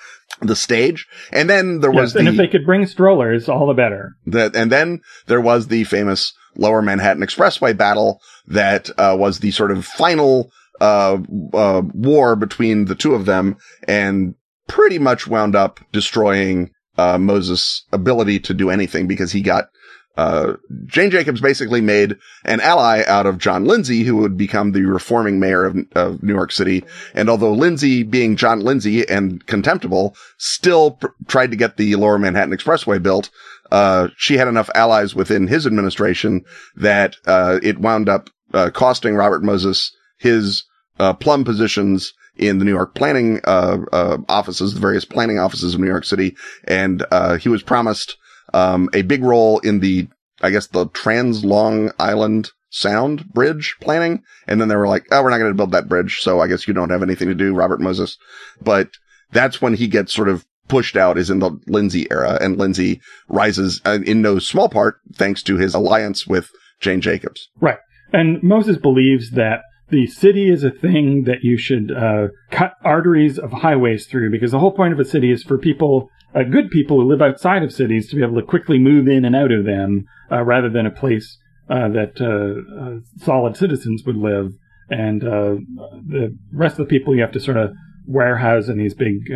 [0.41, 1.07] the stage.
[1.33, 4.17] And then there was and the, if they could bring strollers, all the better.
[4.27, 9.51] That and then there was the famous Lower Manhattan Expressway battle that uh, was the
[9.51, 10.51] sort of final
[10.81, 11.19] uh,
[11.55, 14.35] uh, war between the two of them, and
[14.69, 19.69] pretty much wound up destroying uh, Moses' ability to do anything because he got
[20.17, 20.55] uh,
[20.87, 25.39] Jane Jacobs basically made an ally out of John Lindsay, who would become the reforming
[25.39, 26.85] mayor of, of New York City.
[27.15, 32.19] And although Lindsay, being John Lindsay and contemptible, still pr- tried to get the Lower
[32.19, 33.31] Manhattan Expressway built,
[33.71, 36.45] uh, she had enough allies within his administration
[36.77, 40.65] that uh, it wound up uh, costing Robert Moses his
[40.99, 45.81] uh, plum positions in the New York planning uh, offices, the various planning offices of
[45.81, 47.05] New York City, and
[47.41, 48.17] he was promised
[48.55, 50.09] um, a big role in the,
[50.43, 54.23] I guess, the Trans Long Island Sound Bridge planning.
[54.47, 56.21] And then they were like, oh, we're not going to build that bridge.
[56.21, 58.19] So I guess you don't have anything to do, Robert Moses.
[58.61, 58.91] But
[59.33, 63.01] that's when he gets sort of pushed out is in the Lindsay era and Lindsay
[63.29, 66.51] rises uh, in no small part thanks to his alliance with
[66.81, 67.49] Jane Jacobs.
[67.61, 67.79] Right.
[68.13, 73.39] And Moses believes that the city is a thing that you should uh, cut arteries
[73.39, 76.71] of highways through because the whole point of a city is for people uh, good
[76.71, 79.53] people who live outside of cities to be able to quickly move in and out
[79.53, 81.39] of them uh, rather than a place
[81.71, 84.53] uh, that uh, solid citizens would live.
[84.89, 87.73] And the rest of the people you have to sort of
[88.07, 89.29] warehouse in these big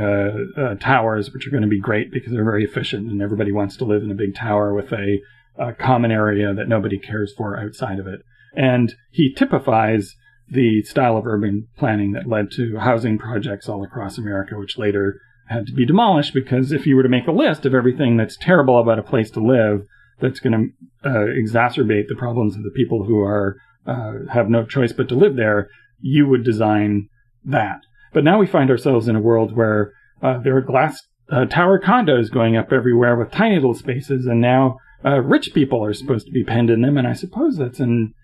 [0.81, 3.85] towers, which are going to be great because they're very efficient and everybody wants to
[3.85, 5.19] live in a big tower with a,
[5.59, 8.21] a common area that nobody cares for outside of it.
[8.55, 10.15] And he typifies
[10.49, 15.21] the style of urban planning that led to housing projects all across America, which later
[15.49, 18.37] had to be demolished because if you were to make a list of everything that's
[18.37, 19.83] terrible about a place to live,
[20.21, 23.57] that's going to uh, exacerbate the problems of the people who are
[23.87, 25.69] uh, have no choice but to live there,
[26.01, 27.09] you would design
[27.45, 27.81] that.
[28.13, 29.93] But now we find ourselves in a world where
[30.23, 31.01] uh, there are glass
[31.31, 35.85] uh, tower condos going up everywhere with tiny little spaces, and now uh, rich people
[35.85, 36.99] are supposed to be penned in them.
[36.99, 38.15] And I suppose that's an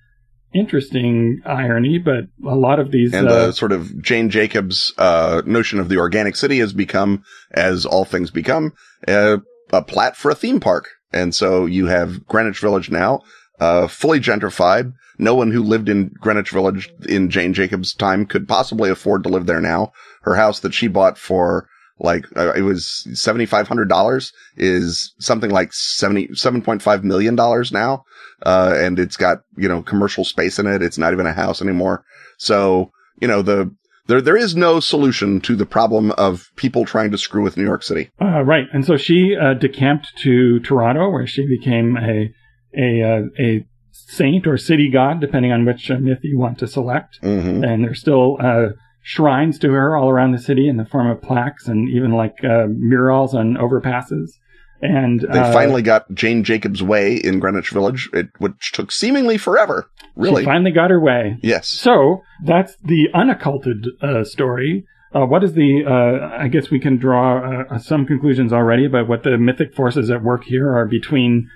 [0.55, 5.43] interesting irony, but a lot of these and uh, the sort of Jane Jacobs uh,
[5.45, 7.23] notion of the organic city has become,
[7.53, 8.73] as all things become,
[9.07, 9.41] a
[9.87, 10.89] plat for a theme park.
[11.13, 13.23] And so you have Greenwich Village now,
[13.61, 14.93] uh, fully gentrified.
[15.19, 19.31] No one who lived in Greenwich Village in Jane Jacobs' time could possibly afford to
[19.31, 19.93] live there now.
[20.23, 25.15] Her house that she bought for like uh, it was seventy five hundred dollars is
[25.19, 28.05] something like seventy seven point five million dollars now,
[28.45, 30.83] uh, and it's got you know commercial space in it.
[30.83, 32.05] It's not even a house anymore.
[32.37, 33.75] So you know the
[34.09, 37.65] there there is no solution to the problem of people trying to screw with New
[37.65, 38.11] York City.
[38.21, 42.33] Uh, right, and so she uh, decamped to Toronto, where she became a
[42.75, 46.67] a uh, a saint or city god, depending on which uh, myth you want to
[46.67, 47.19] select.
[47.23, 48.69] hmm And there's still uh,
[49.03, 52.35] shrines to her all around the city in the form of plaques and even like
[52.45, 54.31] uh, murals on overpasses.
[54.83, 59.39] And They uh, finally got Jane Jacobs Way in Greenwich Village, it, which took seemingly
[59.39, 59.89] forever.
[60.17, 60.43] Really?
[60.43, 61.39] she finally got her way.
[61.43, 61.69] yes.
[61.69, 64.85] So that's the unocculted uh, story.
[65.15, 65.83] Uh, what is the?
[65.87, 70.11] Uh, I guess we can draw uh, some conclusions already about what the mythic forces
[70.11, 71.49] at work here are between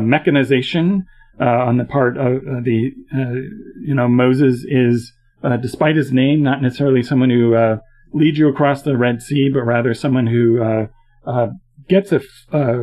[0.00, 1.06] mechanization
[1.40, 2.92] uh, on the part of uh, the.
[3.14, 3.34] Uh,
[3.80, 5.12] you know, Moses is,
[5.42, 7.76] uh, despite his name, not necessarily someone who uh,
[8.12, 10.86] leads you across the Red Sea, but rather someone who uh,
[11.26, 11.48] uh,
[11.88, 12.20] gets a,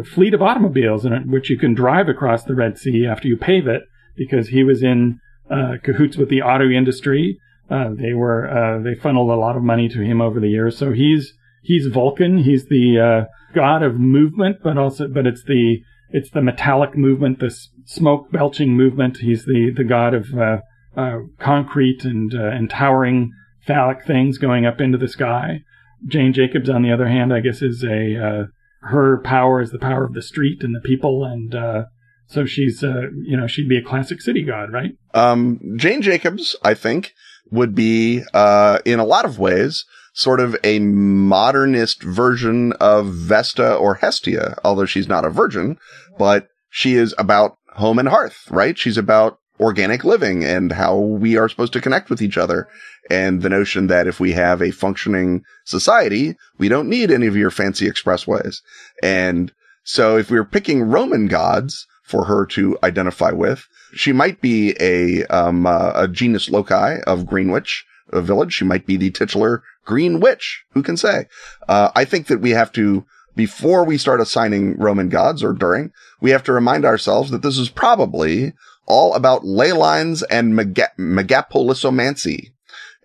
[0.03, 3.67] fleet of automobiles in which you can drive across the Red Sea after you pave
[3.67, 3.83] it,
[4.15, 7.39] because he was in uh, cahoots with the auto industry.
[7.69, 10.77] Uh, they were uh, they funneled a lot of money to him over the years.
[10.77, 11.33] So he's
[11.63, 12.37] he's Vulcan.
[12.39, 15.81] He's the uh, god of movement, but also but it's the
[16.13, 17.53] it's the metallic movement, the
[17.85, 19.17] smoke belching movement.
[19.17, 20.59] He's the the god of uh,
[20.95, 23.31] uh, concrete and uh, and towering
[23.65, 25.61] phallic things going up into the sky.
[26.05, 28.43] Jane Jacobs, on the other hand, I guess is a uh,
[28.81, 31.85] her power is the power of the street and the people, and uh,
[32.27, 34.91] so she's you know she'd be a classic city god, right?
[35.15, 37.13] Um, Jane Jacobs, I think,
[37.49, 43.95] would be, in a lot of ways, sort of a modernist version of Vesta or
[43.95, 45.77] Hestia, although she's not a virgin,
[46.17, 48.77] but she is about home and hearth, right?
[48.77, 52.67] She's about organic living and how we are supposed to connect with each other.
[53.09, 57.35] And the notion that if we have a functioning society, we don't need any of
[57.35, 58.61] your fancy expressways.
[59.01, 59.51] And
[59.83, 65.25] so if we're picking Roman gods for her to identify with, she might be a,
[65.25, 68.53] um, uh, a genus loci of Greenwich a village.
[68.53, 70.63] She might be the titular Green Witch.
[70.71, 71.27] Who can say?
[71.67, 73.05] Uh, I think that we have to,
[73.35, 77.57] before we start assigning Roman gods or during, we have to remind ourselves that this
[77.57, 78.53] is probably
[78.85, 82.51] all about ley lines and mega- megapolisomancy.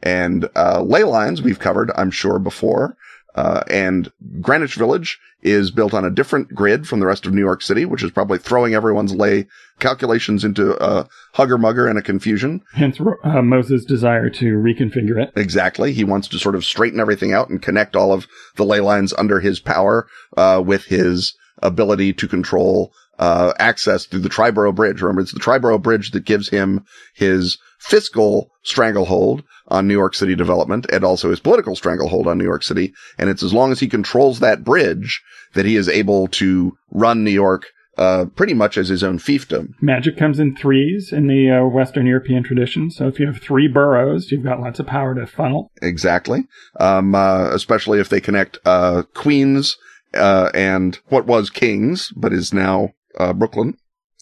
[0.03, 2.97] And, uh, ley lines we've covered, I'm sure, before.
[3.39, 4.11] Uh, and
[4.41, 7.85] Greenwich Village is built on a different grid from the rest of New York City,
[7.85, 9.47] which is probably throwing everyone's ley
[9.79, 12.61] calculations into a hugger mugger and a confusion.
[12.73, 15.31] Hence uh, Moses' desire to reconfigure it.
[15.37, 15.93] Exactly.
[15.93, 18.27] He wants to sort of straighten everything out and connect all of
[18.57, 24.21] the ley lines under his power, uh, with his ability to control, uh, access through
[24.21, 25.01] the Triborough Bridge.
[25.01, 26.85] Remember, it's the Triborough Bridge that gives him
[27.15, 32.45] his fiscal stranglehold on New York City development and also his political stranglehold on New
[32.45, 32.93] York City.
[33.19, 35.23] And it's as long as he controls that bridge
[35.55, 39.71] that he is able to run New York, uh, pretty much as his own fiefdom.
[39.81, 42.91] Magic comes in threes in the uh, Western European tradition.
[42.91, 45.71] So if you have three boroughs, you've got lots of power to funnel.
[45.83, 46.47] Exactly.
[46.79, 49.77] Um, uh, especially if they connect, uh, Queens,
[50.15, 53.77] uh, and what was Kings, but is now, uh, Brooklyn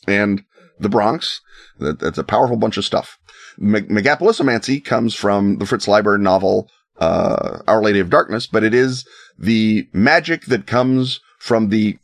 [0.07, 0.43] and
[0.79, 1.41] the Bronx.
[1.79, 3.19] That, that's a powerful bunch of stuff.
[3.59, 6.69] Meg- Megapolisomancy comes from the Fritz Leiber novel,
[6.99, 9.07] uh, Our Lady of Darkness, but it is
[9.39, 11.99] the magic that comes from the,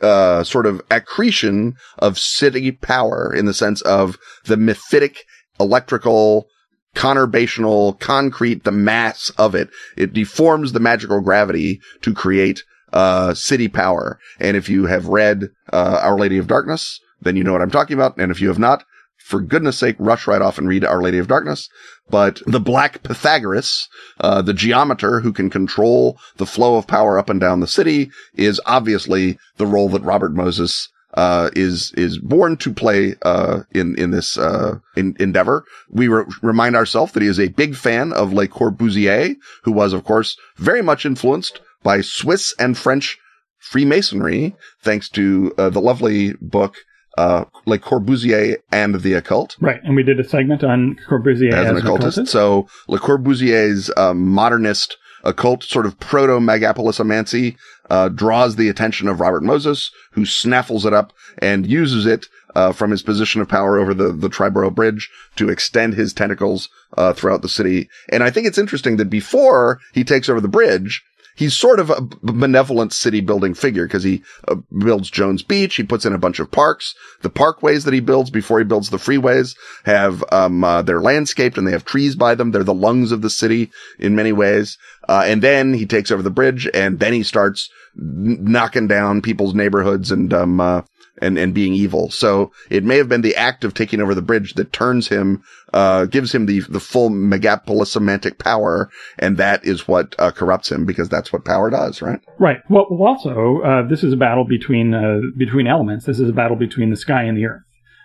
[0.00, 5.18] uh, sort of accretion of city power in the sense of the mephitic
[5.60, 6.48] electrical
[6.94, 9.70] conurbational concrete, the mass of it.
[9.96, 14.18] It deforms the magical gravity to create, uh, city power.
[14.38, 17.70] And if you have read, uh, Our Lady of Darkness, then you know what I'm
[17.70, 18.16] talking about.
[18.18, 18.84] And if you have not,
[19.18, 21.68] for goodness sake, rush right off and read Our Lady of Darkness.
[22.10, 23.88] But the Black Pythagoras,
[24.20, 28.10] uh, the geometer who can control the flow of power up and down the city
[28.34, 33.96] is obviously the role that Robert Moses uh, is, is born to play, uh, in,
[33.98, 35.64] in this, uh, in, endeavor.
[35.90, 39.92] We re- remind ourselves that he is a big fan of Le Corbusier, who was,
[39.92, 43.18] of course, very much influenced by Swiss and French
[43.58, 46.76] Freemasonry, thanks to, uh, the lovely book,
[47.18, 49.80] uh, Le Corbusier and the Occult Right.
[49.84, 52.26] And we did a segment on Corbusier as an occultist.
[52.28, 57.56] So Le Corbusier's uh, modernist occult sort of proto Megapolisomancy
[57.90, 62.72] uh, draws the attention of Robert Moses, who snaffles it up and uses it uh,
[62.72, 67.12] from his position of power over the the Triborough Bridge to extend his tentacles uh,
[67.12, 67.88] throughout the city.
[68.10, 71.02] And I think it's interesting that before he takes over the bridge.
[71.34, 75.76] He's sort of a benevolent city building figure because he uh, builds Jones Beach.
[75.76, 76.94] He puts in a bunch of parks.
[77.22, 81.56] The parkways that he builds before he builds the freeways have, um, uh, they're landscaped
[81.56, 82.50] and they have trees by them.
[82.50, 84.76] They're the lungs of the city in many ways.
[85.08, 89.54] Uh, and then he takes over the bridge and then he starts knocking down people's
[89.54, 90.82] neighborhoods and, um, uh,
[91.22, 92.10] and, and being evil.
[92.10, 95.42] So it may have been the act of taking over the bridge that turns him,
[95.72, 98.90] uh, gives him the, the full megapolisemantic power.
[99.18, 102.18] And that is what, uh, corrupts him because that's what power does, right?
[102.38, 102.58] Right.
[102.68, 106.04] Well, also, uh, this is a battle between, uh, between elements.
[106.04, 107.62] This is a battle between the sky and the earth.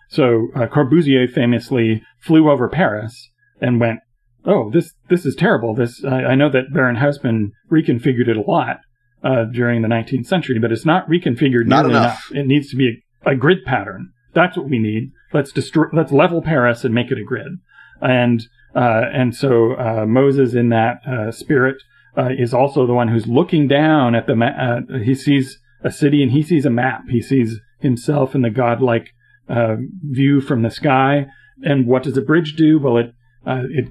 [0.10, 4.00] So, uh, Corbusier famously flew over Paris and went,
[4.46, 5.76] Oh, this, this is terrible.
[5.76, 8.78] This, I, I know that Baron Haussmann reconfigured it a lot.
[9.24, 12.32] Uh, during the 19th century, but it's not reconfigured Not nearly enough.
[12.32, 14.12] It needs to be a, grid pattern.
[14.34, 15.12] That's what we need.
[15.34, 15.86] Let's destroy.
[15.94, 17.60] Let's level Paris and make it a grid.
[18.02, 18.42] And
[18.76, 21.78] uh, and so uh, Moses, in that uh, spirit,
[22.18, 24.34] uh, is also the one who's looking down at the.
[24.34, 27.04] Uh, he sees a city and he sees a map.
[27.10, 29.14] He sees himself in the godlike
[29.50, 31.28] view from the sky.
[31.64, 32.80] And what does a bridge do?
[32.80, 33.14] Well, it
[33.48, 33.90] it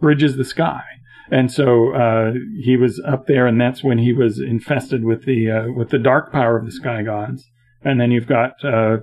[0.00, 0.82] bridges the sky.
[1.30, 2.32] And so uh,
[2.62, 5.98] he was up there, and that's when he was infested with the uh, with the
[5.98, 7.44] dark power of the sky gods.
[7.82, 8.98] And then you've got uh,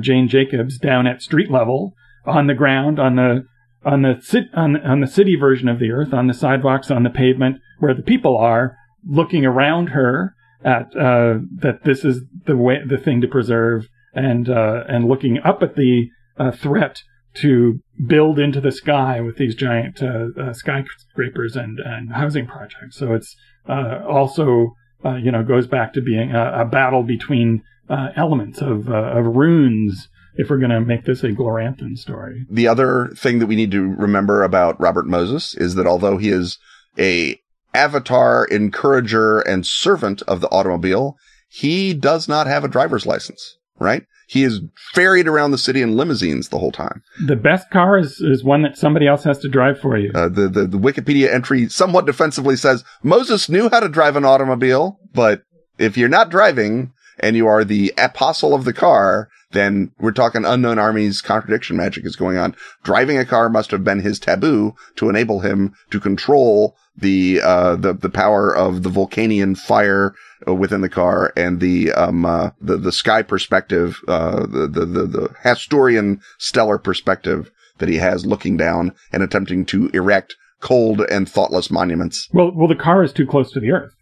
[0.00, 1.94] Jane Jacobs down at street level
[2.24, 3.44] on the ground on the
[3.84, 7.02] on the ci- on, on the city version of the earth, on the sidewalks, on
[7.02, 12.56] the pavement, where the people are looking around her at uh, that this is the
[12.56, 16.08] way the thing to preserve, and uh, and looking up at the
[16.38, 17.02] uh, threat
[17.34, 22.96] to build into the sky with these giant uh, uh, skyscrapers and, and housing projects.
[22.96, 23.36] So it's
[23.68, 24.74] uh, also,
[25.04, 28.92] uh, you know, goes back to being a, a battle between uh, elements of, uh,
[28.92, 32.44] of runes if we're going to make this a Gloranthan story.
[32.50, 36.30] The other thing that we need to remember about Robert Moses is that although he
[36.30, 36.58] is
[36.98, 37.40] a
[37.72, 41.16] avatar, encourager, and servant of the automobile,
[41.48, 44.04] he does not have a driver's license, right?
[44.26, 44.60] He is
[44.92, 47.02] ferried around the city in limousines the whole time.
[47.26, 50.10] The best car is, is one that somebody else has to drive for you.
[50.14, 54.24] Uh, the, the, the Wikipedia entry somewhat defensively says Moses knew how to drive an
[54.24, 55.42] automobile, but
[55.78, 60.44] if you're not driving and you are the apostle of the car, then we're talking
[60.44, 62.56] unknown armies contradiction magic is going on.
[62.82, 67.76] Driving a car must have been his taboo to enable him to control the, uh,
[67.76, 70.14] the, the power of the Vulcanian fire
[70.46, 74.86] uh, within the car and the, um, uh, the, the sky perspective, uh, the, the,
[74.86, 81.00] the, the Hasturian stellar perspective that he has looking down and attempting to erect cold
[81.10, 82.28] and thoughtless monuments.
[82.32, 83.92] Well, well, the car is too close to the earth.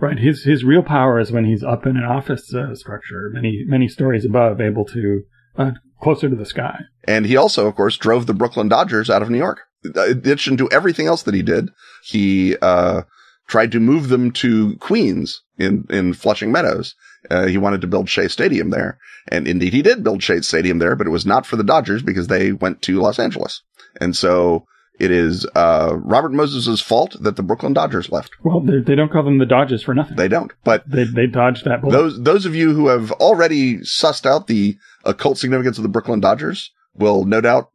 [0.00, 0.18] Right.
[0.18, 3.86] His his real power is when he's up in an office uh, structure, many many
[3.86, 5.22] stories above, able to
[5.56, 6.80] uh, closer to the sky.
[7.04, 9.60] And he also, of course, drove the Brooklyn Dodgers out of New York.
[9.96, 11.70] Addition to everything else that he did,
[12.04, 13.02] he uh,
[13.48, 16.94] tried to move them to Queens in in Flushing Meadows.
[17.30, 20.78] Uh, he wanted to build Shea Stadium there, and indeed he did build Shea Stadium
[20.78, 23.62] there, but it was not for the Dodgers because they went to Los Angeles.
[24.00, 24.66] And so
[24.98, 28.30] it is uh, Robert Moses' fault that the Brooklyn Dodgers left.
[28.44, 30.16] Well, they, they don't call them the Dodgers for nothing.
[30.16, 30.52] They don't.
[30.64, 31.92] But they they dodged that bullet.
[31.92, 36.20] those those of you who have already sussed out the occult significance of the Brooklyn
[36.20, 37.70] Dodgers will no doubt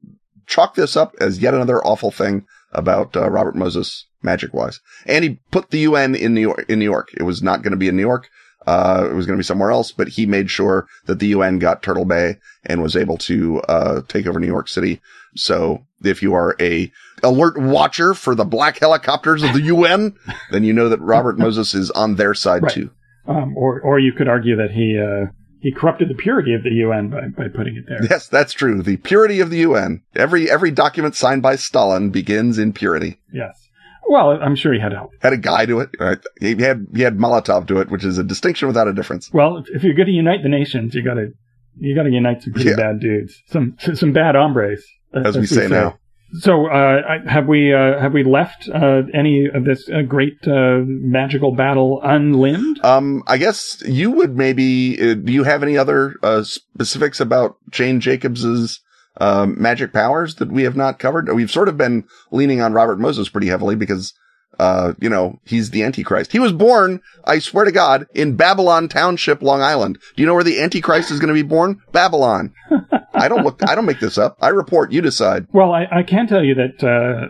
[0.48, 4.80] chalk this up as yet another awful thing about uh, Robert Moses magic wise.
[5.06, 6.66] And he put the UN in New York.
[6.68, 8.30] In New York, it was not going to be in New York.
[8.66, 11.58] Uh, it was going to be somewhere else, but he made sure that the UN
[11.60, 12.36] got Turtle Bay
[12.66, 15.00] and was able to uh, take over New York City.
[15.36, 16.92] So if you are a
[17.24, 20.18] alert watcher for the black helicopters of the UN,
[20.52, 22.74] then you know that Robert Moses is on their side Right.
[22.74, 22.90] too.
[23.26, 25.32] Um, or or you could argue that he uh,
[25.68, 28.00] he corrupted the purity of the UN by, by putting it there.
[28.10, 28.82] Yes, that's true.
[28.82, 30.02] The purity of the UN.
[30.16, 33.20] Every every document signed by Stalin begins in purity.
[33.34, 33.68] Yes.
[34.08, 35.12] Well, I'm sure he had help.
[35.20, 35.90] Had a guy do it.
[36.00, 36.20] Right?
[36.40, 39.30] He had he had Molotov do it, which is a distinction without a difference.
[39.34, 41.34] Well, if, you're going to unite the nations, you got to
[41.78, 42.78] you got to unite some pretty Yeah.
[42.78, 46.00] bad dudes, some some bad hombres, uh, As we say now.
[46.34, 50.80] So, uh, have we uh, have we left uh, any of this uh, great uh,
[50.84, 52.84] magical battle unlimbed?
[52.84, 55.00] Um, I guess you would maybe.
[55.00, 58.82] Uh, do you have any other specifics about Jane Jacobs's
[59.20, 61.34] magic powers that we have not covered?
[61.34, 64.14] We've sort of been leaning on Robert Moses pretty heavily because,
[64.60, 66.32] uh, you know, he's the Antichrist.
[66.32, 70.00] He was born, I swear to God, in Babylon Township, Long Island.
[70.16, 71.82] Do you know where the Antichrist is going to be born?
[71.92, 72.54] Babylon.
[73.14, 73.62] I don't look.
[73.68, 74.38] I don't make this up.
[74.42, 74.92] I report.
[74.92, 75.48] You decide.
[75.52, 77.28] Well, I, I can tell you that, uh,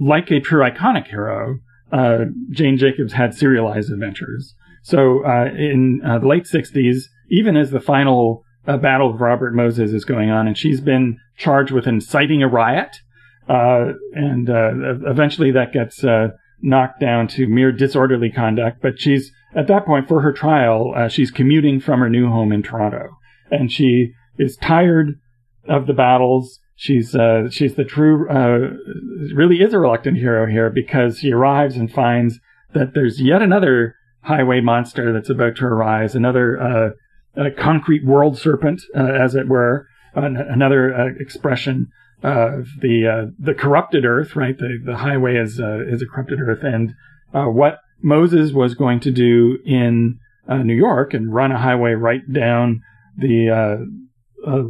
[0.00, 1.58] like a true iconic hero,
[1.92, 4.54] uh, Jane Jacobs had serialized adventures.
[4.82, 9.54] So uh, in uh, the late '60s, even as the final uh, battle of Robert
[9.54, 12.96] Moses is going on, and she's been charged with inciting a riot,
[13.48, 14.70] uh, and uh,
[15.06, 16.28] eventually that gets uh,
[16.66, 18.82] knocked down to mere disorderly conduct.
[18.82, 22.52] But she's at that point for her trial, uh, she's commuting from her new home
[22.52, 23.16] in Toronto,
[23.50, 25.18] and she is tired
[25.68, 26.58] of the battles.
[26.74, 28.76] She's uh, she's the true, uh,
[29.34, 32.38] really is a reluctant hero here because she arrives and finds
[32.74, 38.82] that there's yet another highway monster that's about to arise, another uh, concrete world serpent,
[38.94, 41.88] uh, as it were, an- another uh, expression
[42.22, 44.36] of the uh, the corrupted earth.
[44.36, 46.94] Right, the the highway is uh, is a corrupted earth, and
[47.34, 50.18] uh, what Moses was going to do in
[50.48, 52.82] uh, New York and run a highway right down
[53.16, 54.64] the uh, uh,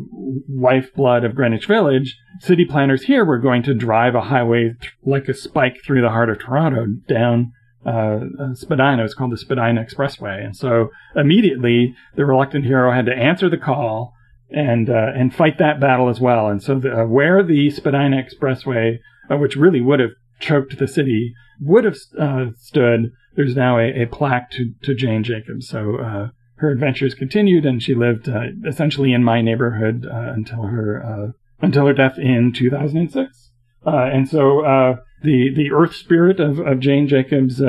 [0.48, 2.16] lifeblood of Greenwich Village.
[2.40, 6.10] City planners here were going to drive a highway th- like a spike through the
[6.10, 7.52] heart of Toronto down
[7.84, 9.04] uh, uh, Spadina.
[9.04, 10.44] It's called the Spadina Expressway.
[10.44, 14.14] And so immediately the reluctant hero had to answer the call
[14.50, 16.48] and uh, and fight that battle as well.
[16.48, 18.98] And so the, uh, where the Spadina Expressway,
[19.30, 24.02] uh, which really would have choked the city, would have uh, stood, there's now a,
[24.02, 25.68] a plaque to, to Jane Jacobs.
[25.68, 31.32] So uh, her adventures continued, and she lived uh, essentially in my neighborhood until her
[31.60, 33.50] until her death in 2006.
[33.84, 37.60] Uh, and so the the Earth spirit of, of Jane Jacobs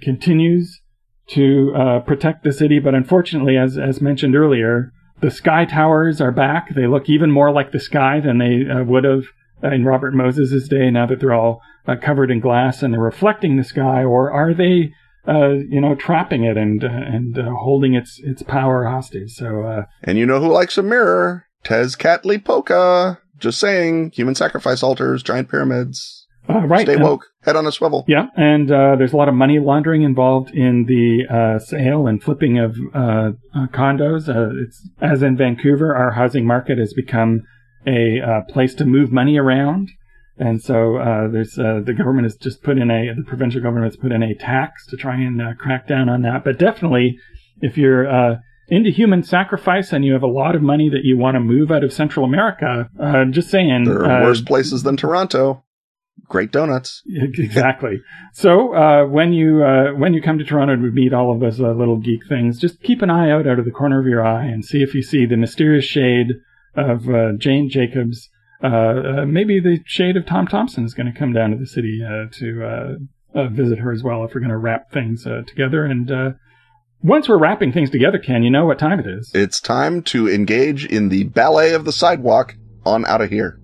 [0.00, 0.80] continues
[1.28, 4.92] to protect the city, but unfortunately, as as mentioned earlier,
[5.22, 6.74] the sky towers are back.
[6.74, 9.24] They look even more like the sky than they uh, would have
[9.62, 10.90] in Robert Moses' day.
[10.90, 14.52] Now that they're all uh, covered in glass and they're reflecting the sky, or are
[14.52, 14.92] they,
[15.26, 19.32] uh, you know, trapping it and uh, and uh, holding its its power hostage?
[19.32, 21.46] So uh, And you know who likes a mirror?
[21.64, 23.18] Tezcatlipoca.
[23.38, 24.12] Just saying.
[24.14, 26.21] Human sacrifice altars, giant pyramids.
[26.52, 27.26] Uh, right, Stay and- woke.
[27.42, 28.04] Head on a swivel.
[28.06, 32.22] Yeah, and uh, there's a lot of money laundering involved in the uh, sale and
[32.22, 34.28] flipping of uh, uh, condos.
[34.28, 37.42] Uh, it's as in Vancouver, our housing market has become
[37.86, 39.90] a uh, place to move money around,
[40.38, 43.92] and so uh, there's uh, the government has just put in a the provincial government
[43.92, 46.44] has put in a tax to try and uh, crack down on that.
[46.44, 47.18] But definitely,
[47.60, 48.36] if you're uh,
[48.68, 51.70] into human sacrifice and you have a lot of money that you want to move
[51.72, 55.64] out of Central America, uh, just saying, There are uh, worse places than Toronto.
[56.28, 57.02] Great donuts.
[57.08, 58.00] Exactly.
[58.32, 61.60] So uh, when you uh, when you come to Toronto to meet all of those
[61.60, 64.24] uh, little geek things, just keep an eye out out of the corner of your
[64.24, 66.28] eye and see if you see the mysterious shade
[66.74, 68.30] of uh, Jane Jacobs.
[68.62, 71.66] Uh, uh, maybe the shade of Tom Thomson is going to come down to the
[71.66, 74.24] city uh, to uh, uh, visit her as well.
[74.24, 76.30] If we're going to wrap things uh, together, and uh,
[77.02, 79.30] once we're wrapping things together, Ken, you know what time it is.
[79.34, 83.58] It's time to engage in the ballet of the sidewalk on out of here.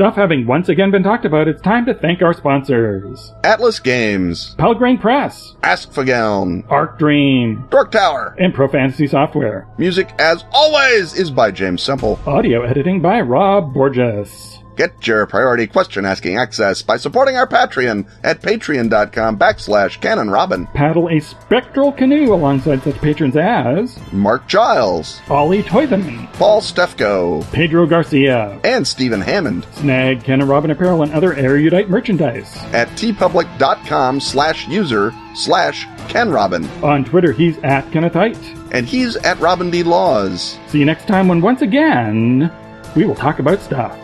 [0.00, 4.54] Stuff having once again been talked about, it's time to thank our sponsors: Atlas Games,
[4.56, 8.34] Pelgrane Press, Askfageln, Arc Dream, Dork Tower.
[8.38, 9.68] and ProFantasy Software.
[9.76, 12.18] Music, as always, is by James Semple.
[12.26, 14.59] Audio editing by Rob Borges.
[14.80, 20.32] Get your priority question asking access by supporting our Patreon at patreon.com backslash Ken and
[20.32, 20.66] Robin.
[20.68, 27.84] Paddle a spectral canoe alongside such patrons as Mark Giles, Ollie Toythan, Paul Stefko, Pedro
[27.84, 28.58] Garcia.
[28.64, 32.56] and Stephen Hammond Snag Ken and Robin apparel and other erudite merchandise.
[32.72, 36.64] at teepublic.com slash user slash Ken Robin.
[36.82, 38.70] On Twitter, he's at KennethHite.
[38.72, 39.82] And he's at Robin D.
[39.82, 40.58] Laws.
[40.68, 42.50] See you next time when once again
[42.96, 43.94] we will talk about stuff.